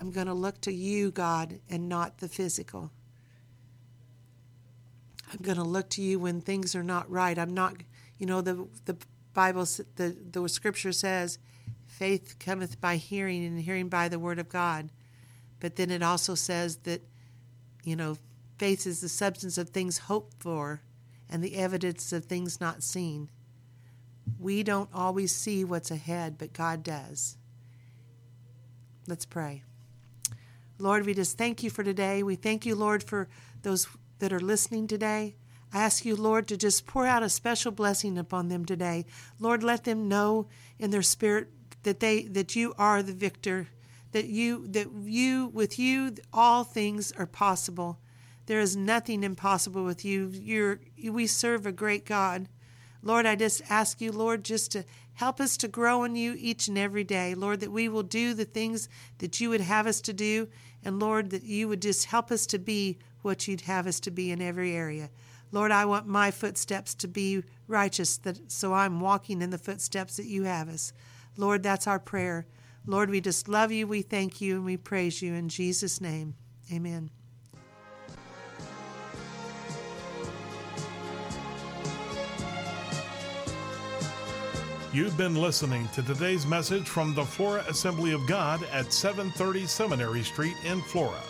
I'm 0.00 0.10
going 0.10 0.28
to 0.28 0.34
look 0.34 0.60
to 0.60 0.72
you, 0.72 1.10
God, 1.10 1.58
and 1.68 1.88
not 1.88 2.18
the 2.18 2.28
physical. 2.28 2.92
I'm 5.32 5.40
going 5.42 5.56
to 5.56 5.64
look 5.64 5.90
to 5.90 6.02
you 6.02 6.20
when 6.20 6.40
things 6.40 6.76
are 6.76 6.84
not 6.84 7.10
right. 7.10 7.36
I'm 7.36 7.52
not, 7.52 7.74
you 8.16 8.26
know, 8.26 8.40
the 8.40 8.68
the 8.84 8.96
Bible, 9.34 9.64
the 9.96 10.16
the 10.30 10.48
Scripture 10.48 10.92
says, 10.92 11.38
faith 11.86 12.36
cometh 12.38 12.80
by 12.80 12.96
hearing, 12.96 13.44
and 13.44 13.60
hearing 13.60 13.88
by 13.88 14.08
the 14.08 14.18
word 14.18 14.38
of 14.38 14.48
God. 14.48 14.90
But 15.60 15.76
then 15.76 15.90
it 15.90 16.02
also 16.02 16.34
says 16.36 16.76
that, 16.78 17.02
you 17.82 17.96
know, 17.96 18.16
faith 18.58 18.86
is 18.86 19.00
the 19.00 19.08
substance 19.08 19.58
of 19.58 19.70
things 19.70 19.98
hoped 19.98 20.40
for, 20.40 20.82
and 21.28 21.42
the 21.42 21.56
evidence 21.56 22.12
of 22.12 22.24
things 22.24 22.60
not 22.60 22.82
seen. 22.82 23.28
We 24.38 24.62
don't 24.62 24.90
always 24.92 25.34
see 25.34 25.64
what's 25.64 25.90
ahead, 25.90 26.38
but 26.38 26.52
God 26.52 26.82
does. 26.82 27.36
Let's 29.06 29.24
pray. 29.24 29.62
Lord, 30.78 31.06
we 31.06 31.14
just 31.14 31.36
thank 31.38 31.62
you 31.62 31.70
for 31.70 31.82
today. 31.82 32.22
We 32.22 32.36
thank 32.36 32.64
you, 32.64 32.74
Lord, 32.74 33.02
for 33.02 33.28
those 33.62 33.88
that 34.18 34.32
are 34.32 34.40
listening 34.40 34.86
today. 34.86 35.34
I 35.72 35.82
ask 35.82 36.04
you, 36.04 36.16
Lord, 36.16 36.48
to 36.48 36.56
just 36.56 36.86
pour 36.86 37.06
out 37.06 37.22
a 37.22 37.28
special 37.28 37.72
blessing 37.72 38.16
upon 38.16 38.48
them 38.48 38.64
today. 38.64 39.04
Lord, 39.38 39.62
let 39.62 39.84
them 39.84 40.08
know 40.08 40.48
in 40.78 40.90
their 40.90 41.02
spirit 41.02 41.48
that 41.82 42.00
they 42.00 42.22
that 42.22 42.56
you 42.56 42.74
are 42.78 43.02
the 43.02 43.12
victor, 43.12 43.68
that 44.12 44.26
you 44.26 44.66
that 44.68 44.88
you 44.92 45.48
with 45.48 45.78
you 45.78 46.14
all 46.32 46.64
things 46.64 47.12
are 47.12 47.26
possible. 47.26 47.98
There 48.46 48.60
is 48.60 48.76
nothing 48.76 49.24
impossible 49.24 49.84
with 49.84 50.04
you. 50.04 50.30
You're 50.32 50.80
we 51.10 51.26
serve 51.26 51.66
a 51.66 51.72
great 51.72 52.06
God. 52.06 52.48
Lord, 53.02 53.26
I 53.26 53.36
just 53.36 53.62
ask 53.70 54.00
you, 54.00 54.10
Lord, 54.12 54.44
just 54.44 54.72
to 54.72 54.84
help 55.14 55.40
us 55.40 55.56
to 55.58 55.68
grow 55.68 56.04
in 56.04 56.16
you 56.16 56.34
each 56.38 56.68
and 56.68 56.76
every 56.76 57.04
day. 57.04 57.34
Lord, 57.34 57.60
that 57.60 57.72
we 57.72 57.88
will 57.88 58.02
do 58.02 58.34
the 58.34 58.44
things 58.44 58.88
that 59.18 59.40
you 59.40 59.50
would 59.50 59.60
have 59.60 59.86
us 59.86 60.00
to 60.02 60.12
do. 60.12 60.48
And 60.84 61.00
Lord, 61.00 61.30
that 61.30 61.44
you 61.44 61.68
would 61.68 61.82
just 61.82 62.06
help 62.06 62.30
us 62.30 62.46
to 62.46 62.58
be 62.58 62.98
what 63.22 63.48
you'd 63.48 63.62
have 63.62 63.86
us 63.86 64.00
to 64.00 64.10
be 64.10 64.30
in 64.30 64.40
every 64.40 64.74
area. 64.74 65.10
Lord, 65.50 65.72
I 65.72 65.84
want 65.86 66.06
my 66.06 66.30
footsteps 66.30 66.94
to 66.96 67.08
be 67.08 67.42
righteous, 67.66 68.18
that 68.18 68.50
so 68.50 68.74
I'm 68.74 69.00
walking 69.00 69.42
in 69.42 69.50
the 69.50 69.58
footsteps 69.58 70.16
that 70.16 70.26
you 70.26 70.44
have 70.44 70.68
us. 70.68 70.92
Lord, 71.36 71.62
that's 71.62 71.86
our 71.86 71.98
prayer. 71.98 72.46
Lord, 72.86 73.10
we 73.10 73.20
just 73.20 73.48
love 73.48 73.72
you, 73.72 73.86
we 73.86 74.02
thank 74.02 74.40
you, 74.40 74.56
and 74.56 74.64
we 74.64 74.76
praise 74.76 75.22
you 75.22 75.34
in 75.34 75.48
Jesus' 75.48 76.00
name. 76.00 76.34
Amen. 76.72 77.10
You've 84.90 85.18
been 85.18 85.34
listening 85.34 85.86
to 85.88 86.02
today's 86.02 86.46
message 86.46 86.88
from 86.88 87.14
the 87.14 87.22
Flora 87.22 87.62
Assembly 87.68 88.12
of 88.12 88.26
God 88.26 88.62
at 88.72 88.90
730 88.90 89.66
Seminary 89.66 90.22
Street 90.22 90.56
in 90.64 90.80
Flora. 90.80 91.20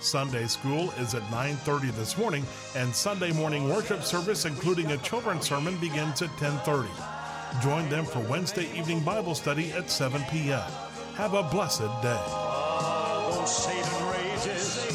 Sunday 0.00 0.48
school 0.48 0.90
is 0.98 1.14
at 1.14 1.22
9:30 1.30 1.92
this 1.92 2.18
morning 2.18 2.44
and 2.74 2.92
Sunday 2.92 3.30
morning 3.30 3.68
worship 3.68 4.02
service 4.02 4.46
including 4.46 4.90
a 4.90 4.98
children's 4.98 5.46
sermon 5.46 5.76
begins 5.78 6.22
at 6.22 6.30
10:30. 6.38 6.88
Join 7.62 7.88
them 7.88 8.04
for 8.04 8.18
Wednesday 8.18 8.66
evening 8.76 8.98
Bible 9.04 9.36
study 9.36 9.70
at 9.70 9.88
7 9.92 10.20
p.m. 10.32 10.68
Have 11.14 11.34
a 11.34 11.44
blessed 11.44 11.92
day. 12.02 12.24
Although 12.26 13.46
Satan 13.46 14.08
rages, 14.10 14.90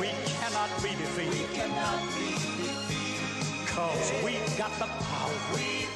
we 0.00 0.08
cannot 0.40 0.70
be 0.82 0.88
defeated. 0.88 1.50
Cause 3.66 4.12
we've 4.24 4.58
got 4.58 4.72
the 4.78 4.86
power. 4.86 5.10
We've 5.54 5.84
got 5.84 5.89